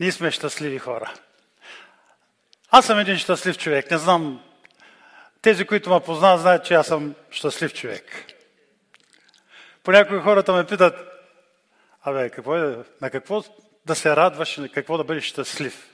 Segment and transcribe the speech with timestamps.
[0.00, 1.14] Ние сме щастливи хора.
[2.70, 3.90] Аз съм един щастлив човек.
[3.90, 4.42] Не знам,
[5.42, 8.34] тези, които ме познават, знаят, че аз съм щастлив човек.
[9.82, 10.96] Понякога хората ме питат,
[12.02, 13.42] абе, какво е, на какво
[13.86, 15.90] да се радваш, на какво да бъдеш щастлив?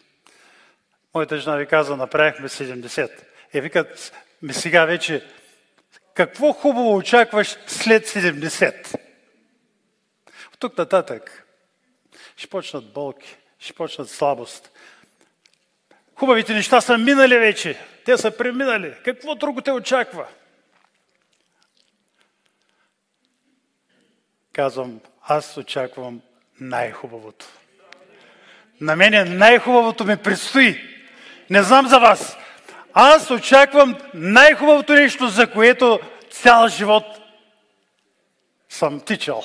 [1.14, 3.10] Моята жена ви каза, направихме 70.
[3.54, 4.12] Е, викат,
[4.42, 5.26] ми сега вече,
[6.14, 8.94] какво хубаво очакваш след 70?
[10.52, 11.46] От тук нататък
[12.36, 14.70] ще почнат болки, ще почнат слабост.
[16.14, 17.78] Хубавите неща са минали вече.
[18.04, 18.94] Те са преминали.
[19.04, 20.26] Какво друго те очаква?
[24.52, 26.20] Казвам, аз очаквам
[26.60, 27.46] най-хубавото.
[28.80, 30.80] На мене най-хубавото ми предстои.
[31.50, 32.36] Не знам за вас.
[32.92, 37.04] Аз очаквам най-хубавото нещо, за което цял живот
[38.68, 39.44] съм тичал.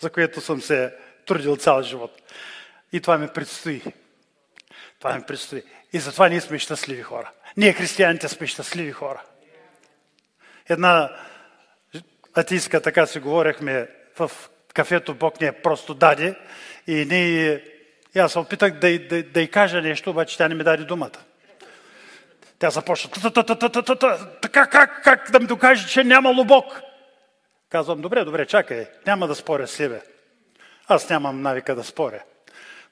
[0.00, 0.94] За което съм се
[1.26, 2.22] трудил цял живот.
[2.92, 3.82] И това ми предстои.
[4.98, 5.62] Това ми предстои.
[5.92, 7.30] И затова ние сме щастливи хора.
[7.56, 9.22] Ние, християните, сме щастливи хора.
[10.68, 11.16] Една
[12.34, 14.30] атийска, така си говорихме в
[14.74, 16.34] кафето, Бог ни е просто даде.
[16.86, 17.64] И, ние,
[18.14, 20.84] и аз се опитах да, да, да й кажа нещо, обаче тя не ми даде
[20.84, 21.18] думата.
[22.58, 23.10] Тя започна,
[24.42, 26.80] така как, как да ми докаже, че нямало Бог?
[27.68, 30.02] Казвам, добре, добре, чакай, няма да споря с себе.
[30.88, 32.22] Аз нямам навика да споря.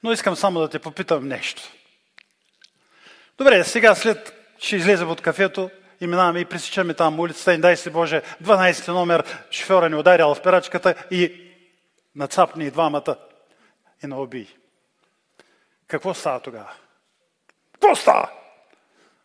[0.03, 1.61] Но искам само да те попитам нещо.
[3.37, 5.69] Добре, сега след ще излезем от кафето
[6.01, 10.35] и минаваме и пресичаме там улицата и дай си Боже, 12 номер, шофьора ни ударял
[10.35, 11.51] в перачката и
[12.15, 13.15] нацапни и двамата
[14.03, 14.47] и на убий.
[15.87, 16.73] Какво става тогава?
[17.73, 18.29] Какво става?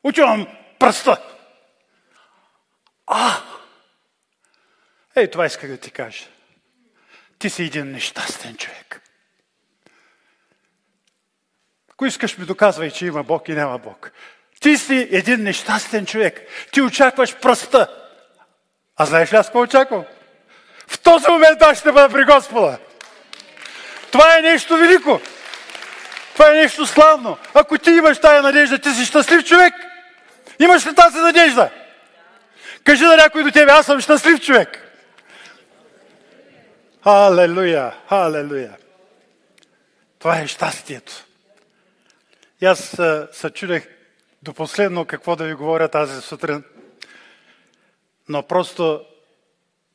[0.05, 0.47] Учувам
[0.79, 1.23] пръста.
[3.07, 3.43] А!
[5.17, 6.25] Ей, това исках да ти кажа.
[7.39, 9.12] Ти си един нещастен човек.
[12.03, 14.13] Ако искаш ми доказвай, че има Бог и няма Бог.
[14.61, 16.41] Ти си един нещастен човек.
[16.73, 17.89] Ти очакваш пръста.
[18.97, 20.05] А знаеш ли аз какво очаквам?
[20.87, 22.79] В този момент аз ще бъда при Господа.
[24.11, 25.21] Това е нещо велико.
[26.33, 27.39] Това е нещо славно.
[27.55, 29.75] Ако ти имаш тая надежда, ти си щастлив човек.
[30.59, 31.71] Имаш ли тази надежда?
[32.85, 34.89] Кажи на някой до тебе, аз съм щастлив човек.
[37.05, 38.77] Халелуя, халелуя.
[40.19, 41.13] Това е щастието.
[42.63, 42.99] И аз
[43.33, 43.89] се чудех
[44.43, 46.65] до последно какво да ви говоря тази сутрин,
[48.29, 49.05] но просто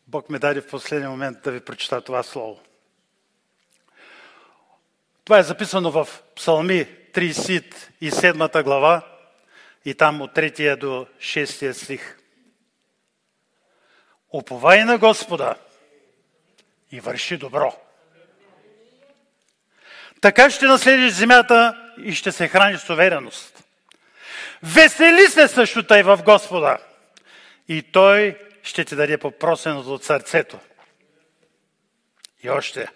[0.07, 2.59] Бог ме даде в последния момент да ви прочита това слово.
[5.23, 9.01] Това е записано в Псалми 37 глава
[9.85, 12.17] и там от 3 до 6 стих.
[14.29, 15.55] Оповай на Господа
[16.91, 17.75] и върши добро.
[20.21, 23.63] Така ще наследиш земята и ще се храниш с увереност.
[24.63, 26.77] Весели се също тъй в Господа
[27.67, 30.59] и Той ще ти даде попросеното от сърцето.
[32.43, 32.87] И още.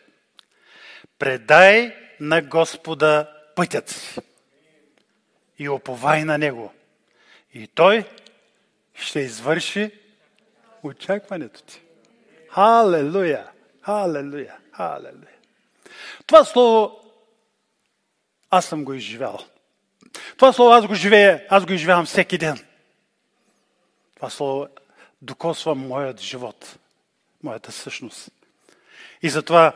[1.19, 4.19] Предай на Господа пътят си
[5.59, 6.73] и оповай на Него.
[7.53, 8.05] И Той
[8.93, 9.91] ще извърши
[10.83, 11.81] очакването ти.
[12.49, 13.51] Халелуя!
[13.81, 14.57] Халелуя!
[14.71, 15.27] Халелуя!
[16.27, 17.00] Това слово
[18.51, 19.39] аз съм го изживял.
[20.37, 22.65] Това слово аз го живея, аз го изживявам всеки ден.
[24.15, 24.67] Това слово
[25.21, 26.77] докосва моят живот,
[27.43, 28.29] моята същност.
[29.21, 29.73] И затова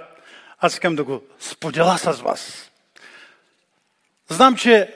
[0.59, 2.71] аз искам да го споделя с вас.
[4.27, 4.95] Знам, че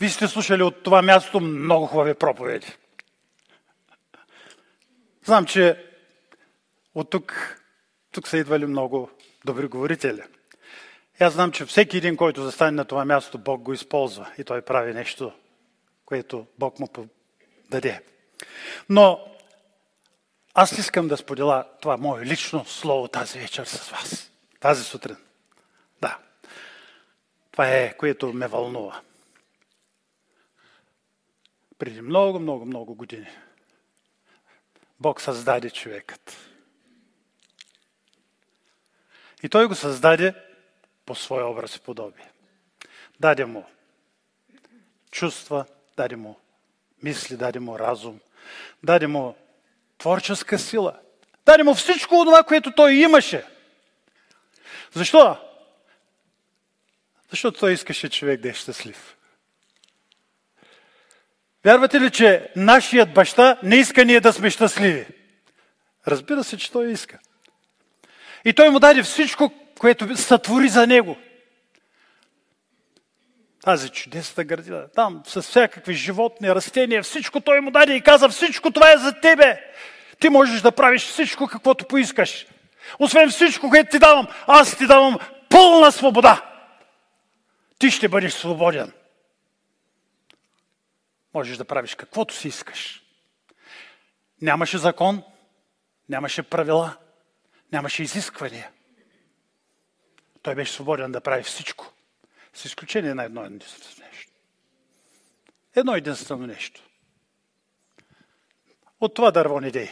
[0.00, 2.76] вие сте слушали от това място много хубави проповеди.
[5.24, 5.84] Знам, че
[6.94, 7.60] от тук,
[8.12, 9.10] тук са идвали много
[9.44, 10.22] добри говорители.
[11.20, 14.62] Аз знам, че всеки един, който застане на това място, Бог го използва и той
[14.62, 15.32] прави нещо,
[16.04, 16.88] което Бог му
[17.70, 18.02] даде.
[18.88, 19.36] Но
[20.54, 24.32] аз искам да споделя това мое лично слово тази вечер с вас.
[24.60, 25.16] Тази сутрин.
[26.00, 26.18] Да.
[27.52, 29.00] Това е, което ме вълнува.
[31.78, 33.28] Преди много, много, много години
[35.00, 36.36] Бог създаде човекът.
[39.42, 40.34] И той го създаде
[41.06, 42.30] по своя образ и подобие.
[43.20, 43.64] Даде му
[45.10, 45.64] чувства,
[45.96, 46.40] даде му
[47.02, 48.20] мисли, даде му разум,
[48.82, 49.36] даде му
[49.98, 50.98] творческа сила,
[51.46, 53.44] даде му всичко това, което той имаше.
[54.92, 55.36] Защо?
[57.30, 59.16] Защото той искаше човек да е щастлив.
[61.64, 65.06] Вярвате ли, че нашият баща не иска ние да сме щастливи?
[66.06, 67.18] Разбира се, че той иска.
[68.44, 71.16] И той му даде всичко, което сътвори за него.
[73.62, 78.70] тази чудесна градина, там с всякакви животни, растения, всичко той му даде и каза, всичко
[78.70, 79.60] това е за тебе.
[80.20, 82.46] Ти можеш да правиш всичко, каквото поискаш.
[82.98, 85.18] Освен всичко, което ти давам, аз ти давам
[85.50, 86.52] пълна свобода.
[87.78, 88.92] Ти ще бъдеш свободен.
[91.34, 93.02] Можеш да правиш каквото си искаш.
[94.42, 95.22] Нямаше закон,
[96.08, 96.96] нямаше правила,
[97.72, 98.70] нямаше изисквания.
[100.46, 101.92] Той беше свободен да прави всичко.
[102.54, 104.32] С изключение на едно единствено нещо.
[105.76, 106.82] Едно единствено нещо.
[109.00, 109.90] От това дърво не дей.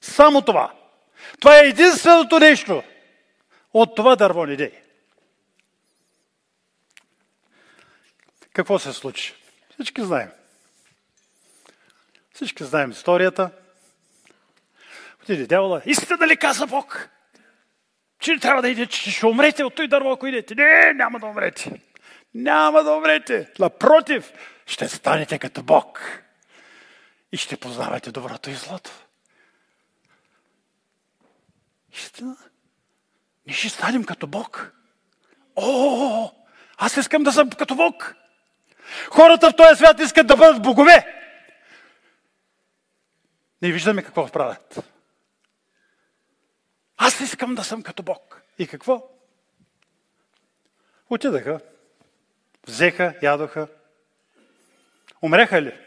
[0.00, 0.74] Само това.
[1.40, 2.82] Това е единственото нещо.
[3.72, 4.82] От това дърво не дей.
[8.52, 9.34] Какво се случи?
[9.74, 10.30] Всички знаем.
[12.34, 13.50] Всички знаем историята.
[15.22, 15.82] Отиде дявола.
[15.86, 17.10] Истина ли каза Бог?
[18.20, 20.54] Че трябва да идете, че ще умрете от той дърво, ако идете.
[20.54, 21.80] Не, няма да умрете.
[22.34, 23.50] Няма да умрете.
[23.58, 24.32] Напротив,
[24.66, 26.22] ще станете като Бог.
[27.32, 28.90] И ще познавате доброто и злото.
[31.92, 32.36] Истина.
[33.46, 34.72] Ние ще станем като Бог.
[35.56, 36.30] О,
[36.76, 38.14] аз искам да съм като Бог.
[39.10, 41.22] Хората в този свят искат да бъдат богове.
[43.62, 44.84] Не виждаме какво правят.
[47.02, 48.42] Аз искам да съм като Бог.
[48.58, 49.10] И какво?
[51.10, 51.60] Отидаха,
[52.66, 53.68] взеха, ядоха.
[55.22, 55.78] Умреха ли?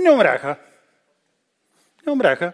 [0.00, 0.58] Не умряха.
[2.06, 2.52] Не умряха.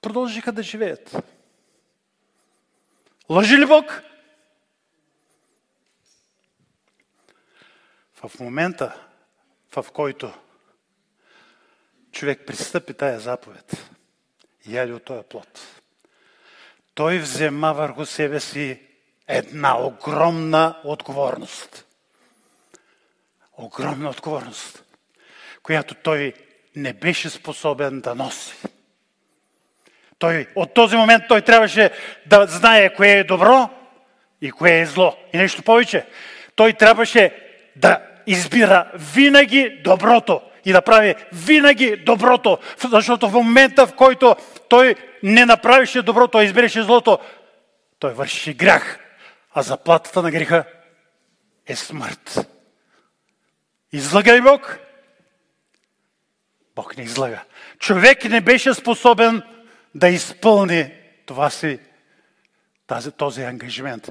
[0.00, 1.16] Продължиха да живеят.
[3.28, 4.02] Лъжи ли Бог?
[8.14, 9.08] В момента,
[9.76, 10.32] в който
[12.12, 13.88] човек пристъпи тая заповед
[14.68, 15.60] яде от този плод,
[16.94, 18.80] той взема върху себе си
[19.28, 21.84] една огромна отговорност.
[23.56, 24.84] Огромна отговорност,
[25.62, 26.34] която той
[26.76, 28.54] не беше способен да носи.
[30.18, 31.90] Той, от този момент той трябваше
[32.26, 33.70] да знае кое е добро
[34.40, 35.16] и кое е зло.
[35.32, 36.06] И нещо повече.
[36.56, 37.34] Той трябваше
[37.76, 42.58] да избира винаги доброто и да прави винаги доброто.
[42.90, 44.36] Защото в момента, в който
[44.68, 47.18] той не направише доброто, а избираше злото,
[47.98, 48.98] той върши грях.
[49.54, 50.64] А заплатата на греха
[51.66, 52.48] е смърт.
[53.92, 54.78] Излага ли Бог?
[56.76, 57.44] Бог не излага.
[57.78, 59.42] Човек не беше способен
[59.94, 60.92] да изпълни
[61.26, 61.78] това си,
[62.86, 64.08] тази, този ангажимент,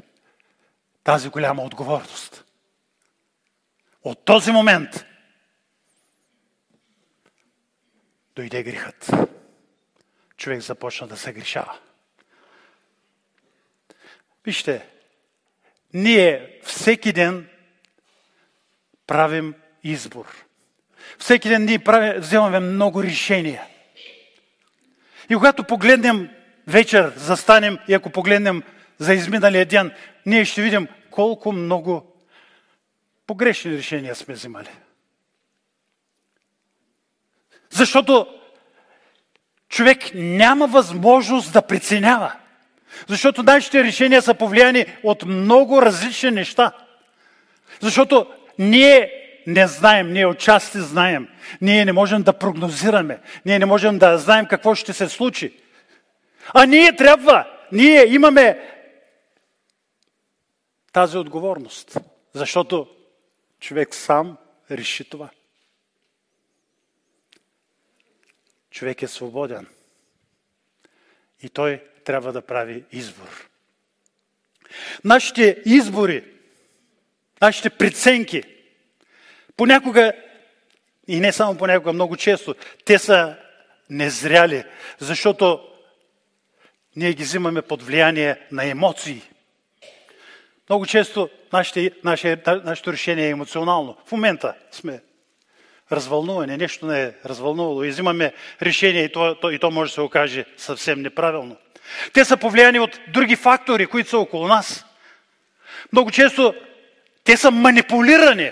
[1.03, 2.43] тази голяма отговорност.
[4.03, 5.06] От този момент
[8.37, 9.11] дойде грехът.
[10.37, 11.77] Човек започна да се грешава.
[14.45, 14.85] Вижте,
[15.93, 17.49] ние всеки ден
[19.07, 19.53] правим
[19.83, 20.45] избор.
[21.17, 23.63] Всеки ден ние правим, вземаме много решения.
[25.29, 26.29] И когато погледнем
[26.67, 28.63] вечер, застанем и ако погледнем
[28.97, 29.91] за изминалия ден,
[30.25, 32.15] ние ще видим колко много
[33.27, 34.69] погрешни решения сме взимали.
[37.77, 38.27] Защото
[39.69, 42.33] човек няма възможност да преценява.
[43.07, 46.71] Защото нашите решения са повлияни от много различни неща.
[47.81, 48.27] Защото
[48.59, 49.11] ние
[49.47, 51.27] не знаем, ние отчасти знаем.
[51.61, 53.19] Ние не можем да прогнозираме.
[53.45, 55.53] Ние не можем да знаем какво ще се случи.
[56.53, 58.59] А ние трябва, ние имаме
[60.93, 61.97] тази отговорност.
[62.33, 62.87] Защото
[63.59, 64.37] човек сам
[64.71, 65.29] реши това.
[68.77, 69.67] Човек е свободен.
[71.43, 73.49] И той трябва да прави избор.
[75.03, 76.23] Нашите избори,
[77.41, 78.43] нашите преценки,
[79.55, 80.13] понякога,
[81.07, 82.55] и не само понякога, много често,
[82.85, 83.37] те са
[83.89, 84.63] незряли,
[84.99, 85.67] защото
[86.95, 89.21] ние ги взимаме под влияние на емоции.
[90.69, 93.97] Много често нашите, наше, нашето решение е емоционално.
[94.05, 95.01] В момента сме
[95.91, 99.93] развълнувани, нещо не е развълнувало и взимаме решение и то, то, и то може да
[99.93, 101.57] се окаже съвсем неправилно.
[102.13, 104.85] Те са повлияни от други фактори, които са около нас.
[105.91, 106.55] Много често
[107.23, 108.51] те са манипулирани.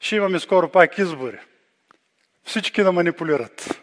[0.00, 1.38] Ще имаме скоро пак избори.
[2.44, 3.80] Всички да манипулират.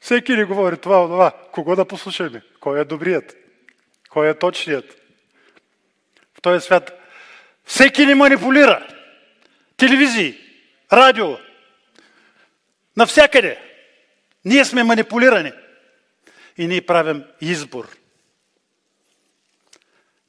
[0.00, 1.32] Всеки ни говори това, това.
[1.52, 2.42] Кого да послушаме?
[2.60, 3.36] Кой е добрият?
[4.10, 4.96] Кой е точният?
[6.38, 7.02] В този свят
[7.64, 8.86] всеки ни манипулира.
[9.82, 10.38] Телевизии,
[10.92, 11.38] радио,
[12.96, 13.58] навсякъде.
[14.44, 15.52] Ние сме манипулирани.
[16.58, 17.96] И ние правим избор.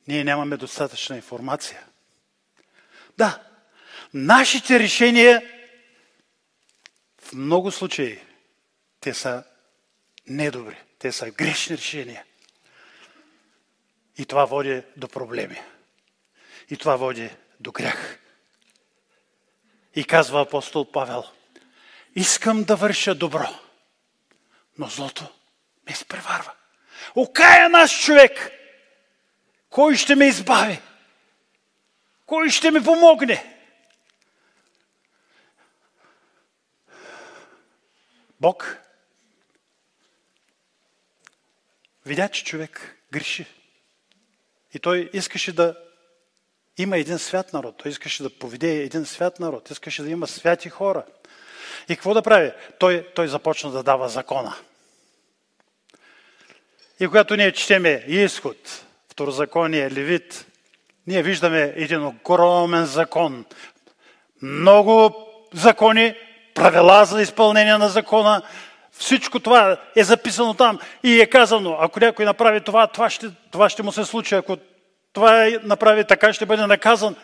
[0.07, 1.85] ние нямаме достатъчна информация.
[3.17, 3.43] Да,
[4.13, 5.41] нашите решения
[7.21, 8.19] в много случаи
[8.99, 9.43] те са
[10.27, 12.23] недобри, те са грешни решения.
[14.17, 15.61] И това води до проблеми.
[16.69, 17.29] И това води
[17.59, 18.22] до грях.
[19.95, 21.23] И казва апостол Павел,
[22.15, 23.59] искам да върша добро,
[24.77, 25.23] но злото
[25.87, 26.51] ме изпреварва.
[27.15, 28.51] Окая наш човек!
[29.69, 30.81] Кой ще ме избави?
[32.25, 33.49] Кой ще ми помогне?
[38.39, 38.77] Бог
[42.05, 43.45] видя, че човек греши.
[44.73, 45.77] И той искаше да
[46.77, 47.75] има един свят народ.
[47.77, 49.71] Той искаше да поведе един свят народ.
[49.71, 51.03] Искаше да има святи хора.
[51.89, 52.51] И какво да прави?
[52.79, 54.55] Той, той започна да дава закона.
[56.99, 60.45] И когато ние четеме изход, второзаконие, левит,
[61.07, 63.45] ние виждаме един огромен закон.
[64.41, 65.15] Много
[65.53, 66.15] закони,
[66.53, 68.41] правила за изпълнение на закона.
[68.91, 73.69] Всичко това е записано там и е казано, ако някой направи това, това ще, това
[73.69, 74.35] ще му се случи.
[74.35, 74.57] Ако
[75.13, 77.15] това направи така, ще бъде наказан.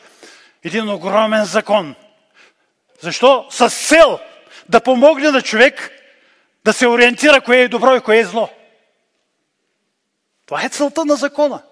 [0.63, 1.95] Един огромен закон.
[3.01, 3.47] Защо?
[3.49, 4.19] С цел
[4.69, 5.91] да помогне на човек
[6.65, 8.49] да се ориентира кое е добро и кое е зло.
[10.45, 11.63] Това е целта на закона.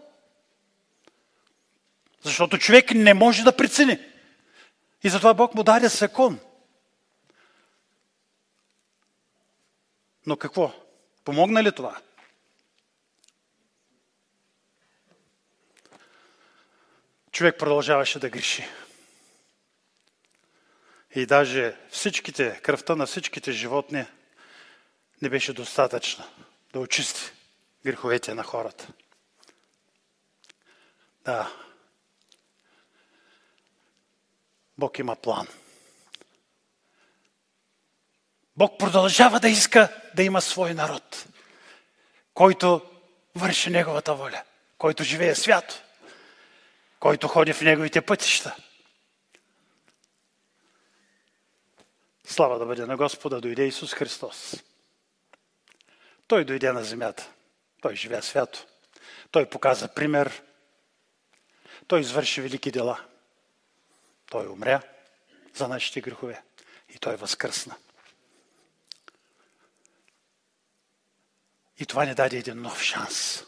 [2.22, 4.00] Защото човек не може да прецени.
[5.04, 6.40] И затова Бог му даде закон.
[10.26, 10.72] Но какво?
[11.24, 11.98] Помогна ли това?
[17.38, 18.68] Човек продължаваше да греши.
[21.16, 24.06] И даже всичките, кръвта на всичките животни
[25.22, 26.30] не беше достатъчна
[26.74, 27.22] да очисти
[27.86, 28.88] греховете на хората.
[31.26, 31.52] Да.
[34.78, 35.48] Бог има план.
[38.56, 41.26] Бог продължава да иска да има свой народ,
[42.34, 42.82] който
[43.36, 44.44] върши Неговата воля,
[44.78, 45.84] който живее свято,
[47.08, 48.56] който ходи в Неговите пътища.
[52.24, 54.64] Слава да бъде на Господа, дойде Исус Христос.
[56.28, 57.32] Той дойде на земята.
[57.82, 58.66] Той живя свято.
[59.32, 60.44] Той показа пример.
[61.88, 63.06] Той извърши велики дела.
[64.30, 64.82] Той умря
[65.54, 66.44] за нашите грехове.
[66.96, 67.76] И той възкръсна.
[71.80, 73.44] И това ни даде един нов шанс.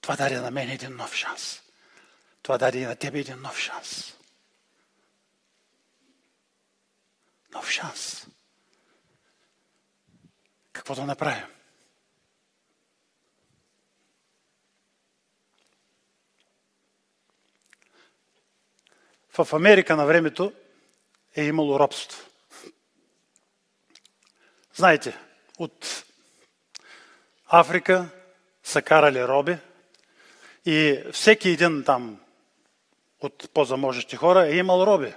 [0.00, 1.63] Това даде на мен един нов шанс.
[2.44, 4.16] Това даде на тебе един нов шанс.
[7.52, 8.26] Нов шанс.
[10.72, 11.46] Какво да направим?
[19.38, 20.52] В Америка на времето
[21.36, 22.30] е имало робство.
[24.74, 25.18] Знаете,
[25.58, 26.04] от
[27.46, 28.08] Африка
[28.62, 29.58] са карали роби
[30.66, 32.23] и всеки един там
[33.24, 35.12] от по-заможещи хора е имал роби.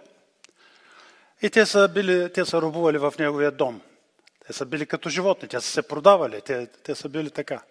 [1.41, 3.81] И те са, били, те са робували в неговия дом.
[4.47, 7.61] Те са били като животни, те са се продавали, те, те са били така.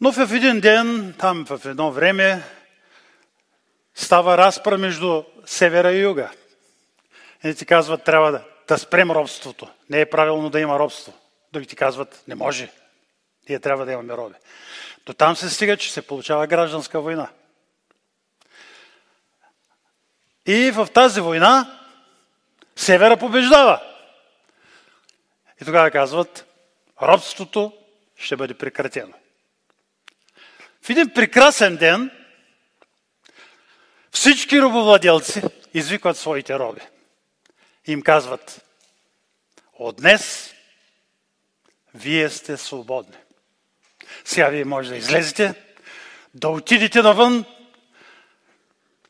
[0.00, 2.42] Но в един ден, там в едно време,
[3.94, 6.30] става разпра между севера и юга.
[7.44, 9.68] И ти казват, трябва да, да спрем робството.
[9.90, 11.12] Не е правилно да има робство.
[11.52, 12.72] Други ти казват, не може.
[13.48, 14.34] Ние трябва да имаме роби.
[15.06, 17.28] До там се стига, че се получава гражданска война.
[20.48, 21.80] И в тази война
[22.76, 23.82] Севера побеждава.
[25.62, 26.46] И тогава казват,
[27.02, 27.72] робството
[28.16, 29.14] ще бъде прекратено.
[30.82, 32.10] В един прекрасен ден
[34.10, 35.42] всички робовладелци
[35.74, 36.80] извикват своите роби.
[37.86, 38.64] И им казват,
[39.74, 40.54] от днес
[41.94, 43.16] вие сте свободни.
[44.24, 45.54] Сега вие може да излезете,
[46.34, 47.44] да отидете навън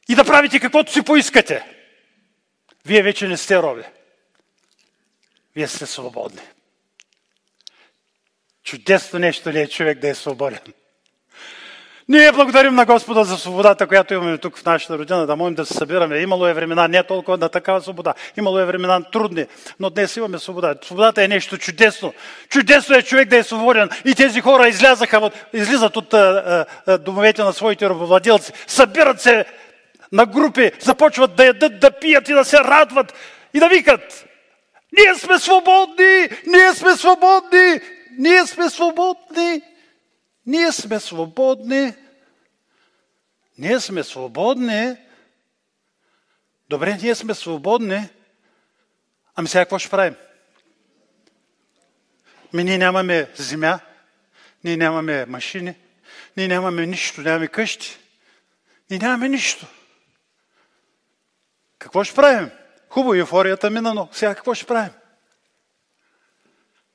[0.09, 1.65] и да правите каквото си поискате.
[2.87, 3.83] Вие вече не сте роби.
[5.57, 6.41] Вие сте свободни.
[8.65, 10.59] Чудесно нещо ли е човек да е свободен?
[12.09, 15.67] Ние благодарим на Господа за свободата, която имаме тук в нашата родина, да можем да
[15.67, 16.19] се събираме.
[16.19, 18.15] Имало е времена не толкова на такава свобода.
[18.37, 19.47] Имало е времена трудни,
[19.81, 20.75] но днес имаме свобода.
[20.85, 22.15] Свободата е нещо чудесно.
[22.49, 23.89] Чудесно е човек да е свободен.
[24.05, 29.45] И тези хора излязаха, излизат от а, а, домовете на своите робовладелци, събират се
[30.13, 33.15] на групи, започват да ядат, да пият и да се радват
[33.55, 34.25] и да викат.
[34.99, 36.29] Ние сме свободни!
[36.47, 37.81] Ние сме свободни!
[38.19, 39.63] Ние сме свободни!
[40.49, 41.95] Ние сме свободни,
[43.59, 44.97] Ние сме свободни.
[46.69, 48.09] Добре, ние сме свободни.
[49.35, 50.15] Ами сега какво ще правим?
[52.53, 53.81] Ми ние нямаме земя,
[54.65, 55.75] ние нямаме машини,
[56.37, 57.99] ние нямаме нищо, нямаме къщи.
[58.91, 59.67] Ние нямаме нищо.
[61.79, 62.51] Какво ще правим?
[62.89, 64.93] Хубаво, еуфорията мина, но сега какво ще правим?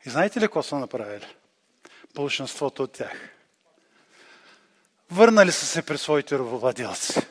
[0.05, 1.35] И знаете ли какво са направили?
[2.15, 3.29] Большинството от тях.
[5.11, 7.27] Върнали са се при своите робовладелци.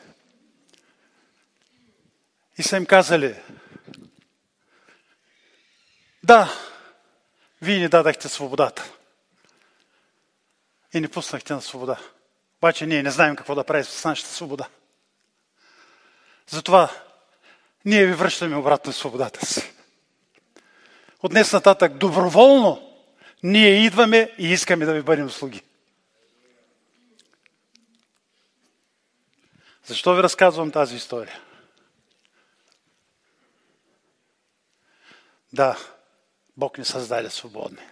[2.57, 3.41] И са им казали,
[6.23, 6.53] да,
[7.61, 8.91] вие ни дадахте свободата.
[10.93, 11.99] И ни пуснахте на свобода.
[12.57, 14.67] Обаче ние не знаем какво да правим с нашата свобода.
[16.47, 17.02] Затова
[17.85, 19.73] ние ви връщаме обратно свободата си.
[21.23, 22.89] От днес нататък доброволно
[23.43, 25.61] ние идваме и искаме да ви бъдем слуги.
[29.85, 31.41] Защо ви разказвам тази история?
[35.53, 35.77] Да,
[36.57, 37.87] Бог ни създаде свободни.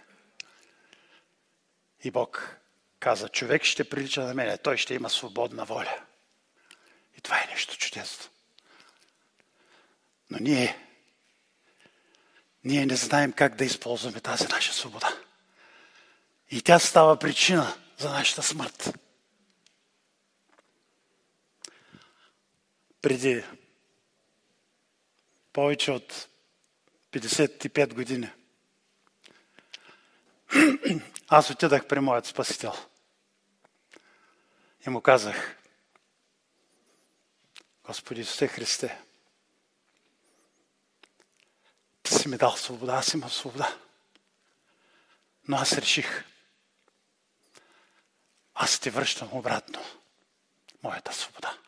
[2.04, 2.56] И Бог
[3.00, 5.98] каза, човек ще прилича на мене, той ще има свободна воля.
[7.18, 8.31] И това е нещо чудесно.
[10.32, 10.78] Но ние,
[12.64, 15.18] ние не знаем как да използваме тази наша свобода.
[16.50, 18.98] И тя става причина за нашата смърт.
[23.02, 23.44] Преди
[25.52, 26.28] повече от
[27.12, 28.30] 55 години
[31.28, 32.74] аз отидах при моят спасител.
[34.86, 35.56] И му казах,
[37.84, 38.98] Господи Исусе Христе,
[42.08, 43.76] си ми дал свобода, аз имам свобода.
[45.48, 46.24] Но аз реших,
[48.54, 49.84] аз ти връщам обратно
[50.82, 51.58] моята свобода.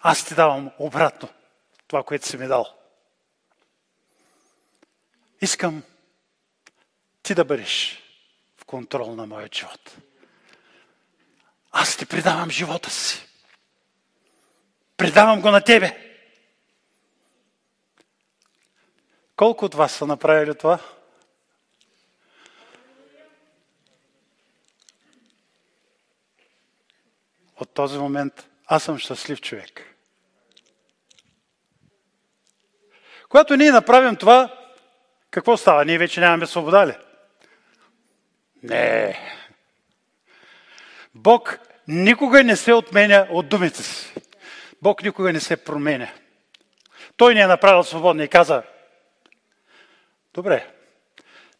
[0.00, 1.28] Аз ти давам обратно
[1.86, 2.78] това, което си ми дал.
[5.40, 5.82] Искам
[7.22, 8.02] ти да бъдеш
[8.56, 9.96] в контрол на моя живот.
[11.72, 13.28] Аз ти предавам живота си.
[14.96, 16.03] Предавам го на тебе.
[19.36, 20.78] Колко от вас са направили това?
[27.60, 29.94] От този момент аз съм щастлив човек.
[33.28, 34.56] Когато ние направим това,
[35.30, 35.84] какво става?
[35.84, 36.96] Ние вече нямаме свобода ли?
[38.62, 39.18] Не.
[41.14, 44.14] Бог никога не се отменя от думите си.
[44.82, 46.08] Бог никога не се променя.
[47.16, 48.62] Той ни е направил свободни и каза,
[50.34, 50.66] добре,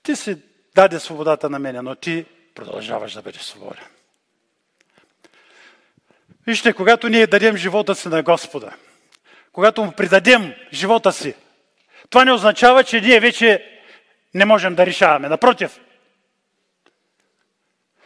[0.02, 0.36] ти си
[0.74, 3.84] даде свободата на мене, но ти продължаваш да бъдеш свободен.
[6.46, 8.72] Вижте, когато ние дадем живота си на Господа,
[9.52, 11.34] когато му придадем живота си,
[12.10, 13.80] това не означава, че ние вече
[14.34, 15.28] не можем да решаваме.
[15.28, 15.80] Напротив,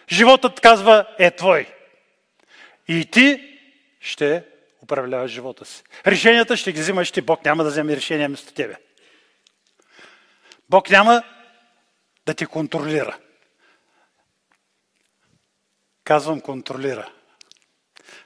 [0.09, 1.67] животът, казва, е твой.
[2.89, 3.59] И ти
[4.01, 4.45] ще
[4.83, 5.83] управляваш живота си.
[6.07, 7.21] Решенията ще ги взимаш ти.
[7.21, 8.77] Бог няма да вземе решения вместо тебе.
[10.71, 11.23] Бог няма
[12.27, 13.19] да те контролира.
[16.05, 17.13] Казвам контролира.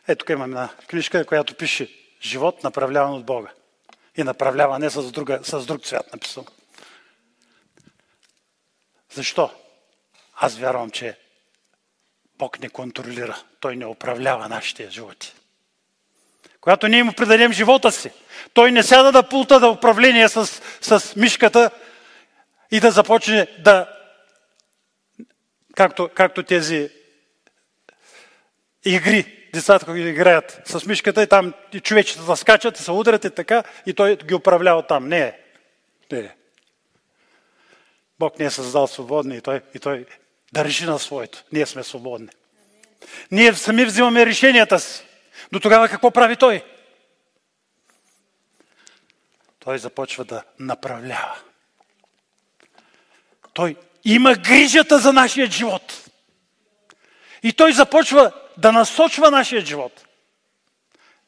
[0.08, 3.50] Ето тук имам една книжка, която пише Живот направляван от Бога.
[4.16, 6.46] И направлява не с, друга, с друг цвят написано.
[9.12, 9.50] Защо?
[10.34, 11.18] Аз вярвам, че
[12.38, 13.42] Бог не контролира.
[13.60, 15.34] Той не управлява нашите животи.
[16.60, 18.10] Когато ние му предадем живота си,
[18.54, 20.46] той не сяда да пулта да управление с,
[20.80, 21.70] с мишката
[22.72, 23.88] и да започне да,
[25.74, 26.90] както, както тези
[28.84, 33.30] игри, децата, които играят с мишката и там и човечетата скачат и се ударят и
[33.30, 35.08] така, и той ги управлява там.
[35.08, 35.38] Не.
[36.12, 36.34] Не.
[38.18, 40.06] Бог не е създал свободни и той, и той
[40.52, 41.44] държи на своето.
[41.52, 42.28] Ние сме свободни.
[43.30, 45.04] Ние сами взимаме решенията си.
[45.52, 46.64] До тогава какво прави той?
[49.58, 51.36] Той започва да направлява.
[53.52, 56.10] Той има грижата за нашия живот.
[57.42, 60.06] И той започва да насочва нашия живот.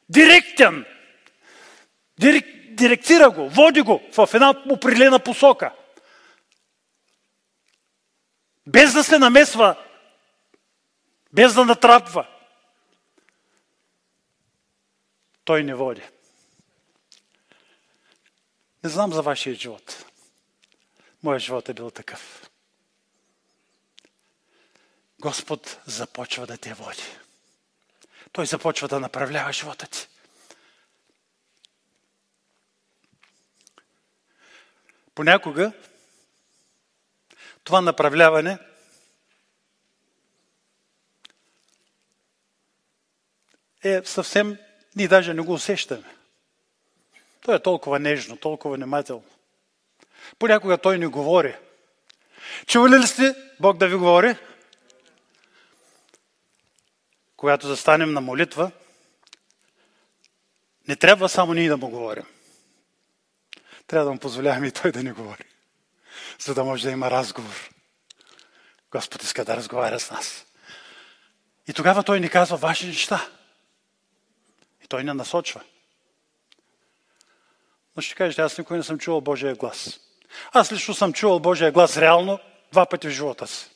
[0.09, 0.85] Директен.
[2.19, 5.73] Дирек, директира го, води го в една определена посока.
[8.67, 9.75] Без да се намесва,
[11.33, 12.27] без да натрапва.
[15.43, 16.01] Той не води.
[18.83, 20.05] Не знам за вашия живот.
[21.25, 22.49] Моят живот е бил такъв.
[25.19, 27.03] Господ започва да те води.
[28.31, 30.07] той започва да направлява живота ти.
[35.15, 35.73] Понякога
[37.63, 38.57] това направляване
[43.83, 44.57] е съвсем,
[44.95, 46.15] ние даже не го усещаме.
[47.41, 49.34] То е толкова нежно, толкова внимателно.
[50.39, 51.55] Понякога той не говори.
[52.67, 54.37] Чували ли сте Бог да ви говори?
[57.37, 58.71] Когато застанем на молитва,
[60.87, 62.25] не трябва само ние да му говорим.
[63.87, 65.43] Трябва да му позволяваме и той да ни говори.
[66.39, 67.69] За да може да има разговор.
[68.91, 70.45] Господ иска да разговаря с нас.
[71.67, 73.29] И тогава той ни казва важни неща.
[74.83, 75.61] И той не насочва.
[77.95, 79.99] Но ще кажете, аз никой не съм чувал Божия глас.
[80.51, 82.39] Аз лично съм чувал Божия глас реално
[82.71, 83.69] два пъти в живота си.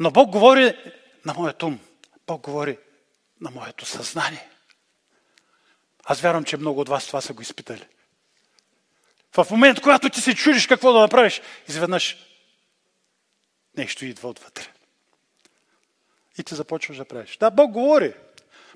[0.00, 1.80] Но Бог говори на моят ум.
[2.26, 2.78] Бог говори
[3.40, 4.48] на моето съзнание.
[6.04, 7.86] Аз вярвам, че много от вас това са го изпитали.
[9.36, 12.16] В момент, когато ти се чудиш какво да направиш, изведнъж
[13.76, 14.66] нещо идва отвътре.
[16.38, 17.36] И ти започваш да правиш.
[17.36, 18.14] Да, Бог говори.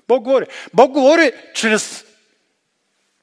[0.07, 0.45] Бог говори.
[0.73, 2.05] Бог говори чрез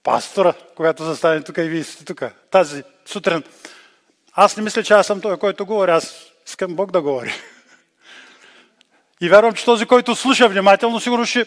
[0.05, 2.23] пастора, когато застане тук и вие сте тук.
[2.51, 3.43] Тази сутрин.
[4.33, 5.91] Аз не мисля, че аз съм той, който говори.
[5.91, 7.33] Аз искам Бог да говори.
[9.21, 11.47] И вярвам, че този, който слуша внимателно, сигурно ще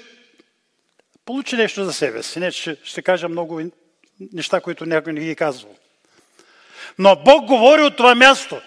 [1.26, 2.40] получи нещо за себе си.
[2.40, 3.62] Не, ще, ще кажа много
[4.34, 5.76] неща, които някой не ги е казвал.
[7.00, 8.62] Но Бог говори от това място.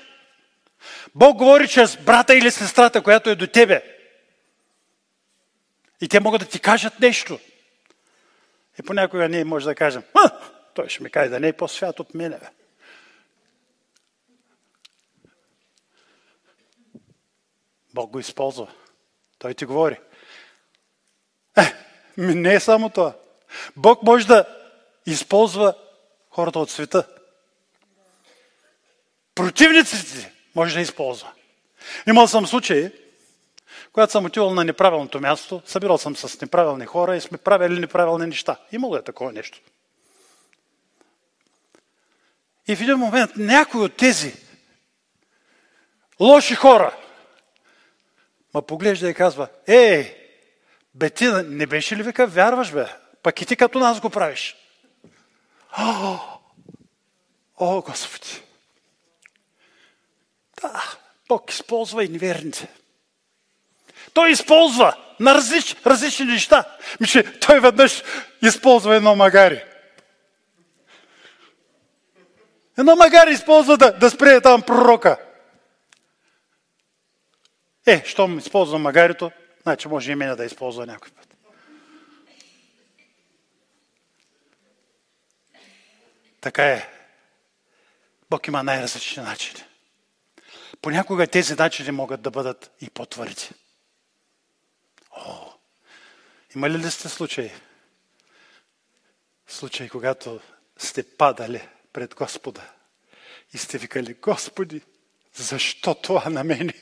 [1.14, 3.82] Бог говори чрез брата или сестрата, която е до тебе.
[6.00, 7.38] И те могат да ти кажат нещо.
[8.80, 10.02] И понякога ние може да кажем,
[10.74, 12.38] той ще ми каже да не е по-свят от мене.
[17.94, 18.68] Бог го използва.
[19.38, 19.98] Той ти говори.
[21.58, 21.72] Е,
[22.16, 23.16] не е само това.
[23.76, 24.44] Бог може да
[25.06, 25.74] използва
[26.30, 27.08] хората от света.
[29.34, 31.32] Противниците може да използва.
[32.06, 32.92] Имал съм случаи,
[33.92, 38.26] когато съм отивал на неправилното място, събирал съм с неправилни хора и сме правили неправилни
[38.26, 38.56] неща.
[38.72, 39.60] Имало е такова нещо.
[42.68, 44.34] И в един момент някой от тези
[46.20, 46.96] лоши хора
[48.54, 50.16] ма поглежда и казва, ей,
[50.94, 52.86] бе ти не беше ли вика, вярваш бе,
[53.22, 54.56] пък и ти като нас го правиш.
[55.78, 56.18] О,
[57.58, 58.42] о Господи!
[60.62, 60.82] Да,
[61.28, 62.68] Бог използва и неверните.
[64.14, 66.64] Той използва на различ, различни неща.
[67.00, 68.02] Мисля, той веднъж
[68.42, 69.64] използва едно магари.
[72.78, 75.18] Едно магари използва да, да спре там пророка.
[77.86, 79.30] Е, щом използва магарито,
[79.62, 81.36] значи може и мене да използва някой път.
[86.40, 86.88] Така е.
[88.30, 89.64] Бог има най-различни начини.
[90.82, 93.50] Понякога тези начини могат да бъдат и по-твърди.
[95.26, 95.52] О,
[96.54, 97.50] има ли сте случаи?
[99.46, 100.40] Случаи, когато
[100.78, 102.70] сте падали пред Господа
[103.52, 104.82] и сте викали, Господи,
[105.34, 106.74] защо това на мене?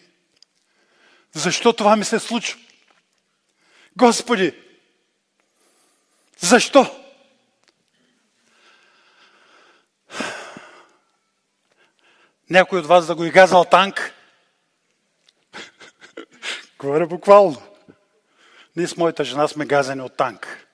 [1.32, 2.60] Защо това ми се случва?
[3.96, 4.64] Господи,
[6.38, 7.04] защо?
[12.50, 14.14] Някой от вас да го е газал танк?
[16.78, 17.67] Говоря буквално.
[18.78, 20.66] Ние с моята жена сме газени от танк.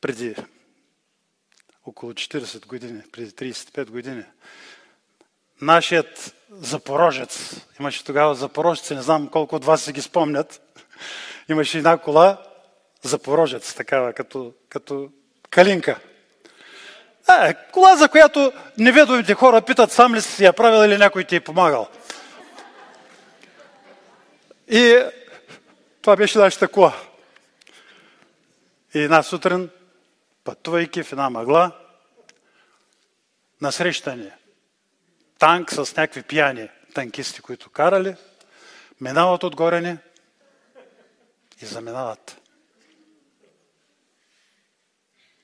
[0.00, 0.36] Преди
[1.86, 4.24] около 40 години, преди 35 години.
[5.60, 10.60] Нашият запорожец, имаше тогава запорожец, не знам колко от вас се ги спомнят,
[11.48, 12.42] имаше една кола,
[13.02, 15.10] запорожец, такава, като, като
[15.50, 15.98] калинка.
[17.26, 21.36] А, кола, за която неведомите хора питат сам ли си я правил или някой ти
[21.36, 21.88] е помагал.
[24.68, 25.02] И
[26.02, 26.96] това беше нашата кола.
[28.94, 29.70] И една сутрин,
[30.44, 31.72] пътувайки в една мъгла,
[33.60, 34.30] насреща ни
[35.38, 38.16] танк с някакви пияни танкисти, които карали,
[39.00, 39.98] минават отгоре ни
[41.62, 42.40] и заминават.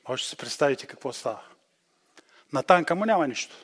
[0.09, 1.43] Може да си представите какво става.
[2.53, 3.64] На танка му няма нищо.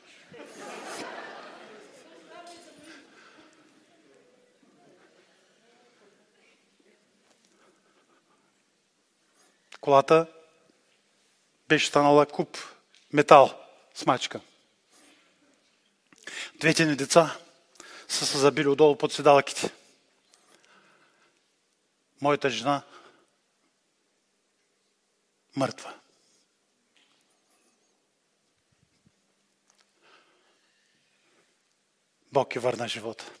[9.81, 10.27] Колата
[11.69, 12.57] беше станала куп
[13.13, 14.41] метал с мачка.
[16.55, 17.37] Двете ни деца
[18.07, 19.71] са се забили отдолу под седалките.
[22.21, 22.81] моята жена
[25.55, 25.93] мъртва.
[32.31, 33.40] Бог е върна живота.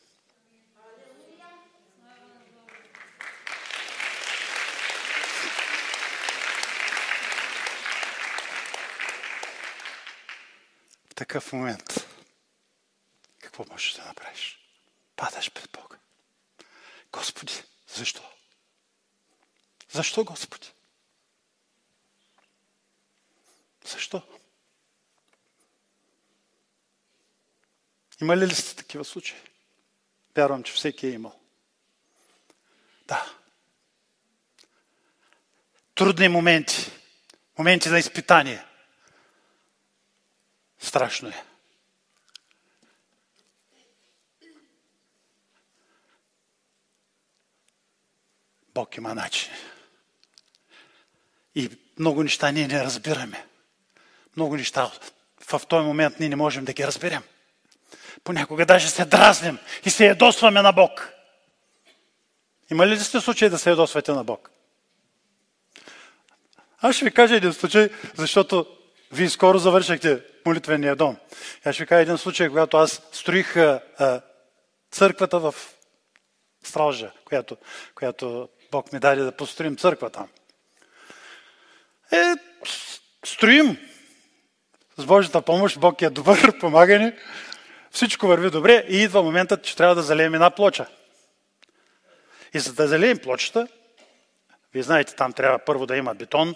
[11.21, 12.07] Такъв момент
[13.39, 14.59] какво можеш да направиш?
[15.15, 15.97] Падаш пред Бога.
[17.11, 18.21] Господи, защо?
[19.91, 20.71] Защо, Господи?
[23.85, 24.21] Защо?
[28.21, 29.39] Има ли сте такива случаи?
[30.35, 31.39] Вярвам, че всеки е имал.
[33.07, 33.35] Да.
[35.95, 36.91] Трудни моменти.
[37.57, 38.65] Моменти на изпитание.
[40.81, 41.43] Страшно е.
[48.73, 49.51] Бог има начин.
[51.55, 53.47] И много неща ние не разбираме.
[54.35, 54.91] Много неща
[55.39, 57.23] в този момент ние не можем да ги разберем.
[58.23, 61.09] Понякога даже се дразним и се ядосваме на Бог.
[62.71, 64.51] Има ли сте случаи да се ядосвате на Бог?
[66.79, 68.77] Аз ще ви кажа един случай, защото
[69.11, 71.17] вие скоро завършихте молитвения дом.
[71.65, 74.21] Аз ще кажа един случай, когато аз строих а,
[74.91, 75.55] църквата в
[76.63, 77.57] Стралжа, която,
[77.95, 80.27] която Бог ми даде да построим църква там.
[82.11, 82.33] Е,
[83.25, 83.77] строим.
[84.97, 87.13] С Божията помощ Бог е добър, помага ни.
[87.91, 90.85] Всичко върви добре и идва моментът, че трябва да залеем една плоча.
[92.53, 93.67] И за да залеем плочата,
[94.73, 96.55] вие знаете, там трябва първо да има бетон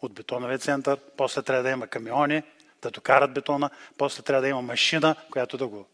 [0.00, 2.42] от бетоновия център, после трябва да има камиони
[2.86, 5.86] да докарат бетона, после трябва да има машина, която да го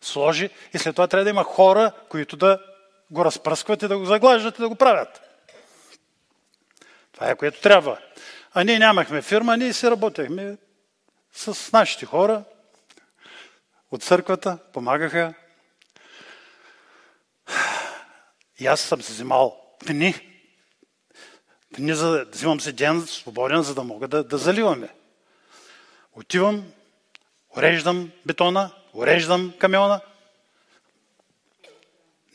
[0.00, 2.58] сложи и след това трябва да има хора, които да
[3.10, 5.20] го разпръскват и да го заглаждат и да го правят.
[7.12, 7.98] Това е което трябва.
[8.52, 10.56] А ние нямахме фирма, ние си работехме
[11.32, 12.44] с нашите хора,
[13.90, 15.34] от църквата, помагаха.
[18.58, 20.14] И аз съм се взимал дни.
[21.76, 24.88] Дни за взимам се ден свободен, за да мога да, да заливаме.
[26.12, 26.72] Отивам,
[27.56, 30.00] уреждам бетона, уреждам камиона.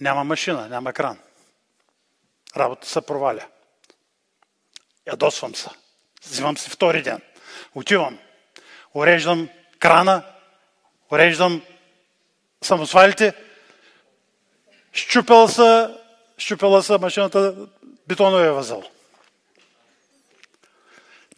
[0.02, 1.20] Няма машина, няма кран.
[2.58, 3.48] Работа се проваля.
[5.08, 5.70] Ядосвам се.
[6.24, 7.22] Взимам се втори ден.
[7.76, 8.20] Отивам,
[8.94, 10.24] уреждам крана,
[11.12, 11.62] уреждам
[12.64, 13.34] самосвалите,
[14.92, 16.00] щупила са,
[16.38, 17.68] щупила са машината
[18.08, 18.84] бетоновия възъл.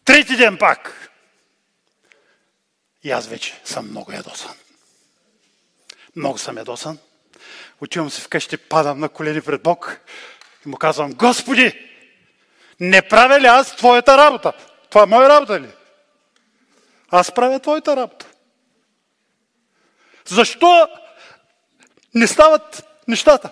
[0.06, 1.07] Трети ден пак.
[3.04, 4.56] И аз вече съм много ядосан.
[6.16, 6.98] Много съм ядосан.
[7.82, 10.00] Отивам се вкъщи, падам на колени пред Бог
[10.66, 11.90] и му казвам, Господи,
[12.80, 14.54] не правя ли аз Твоята работа?
[14.90, 15.70] Това е моя работа ли?
[17.10, 18.26] Аз правя Твоята работа.
[20.26, 20.88] Защо
[22.14, 23.50] не стават нещата?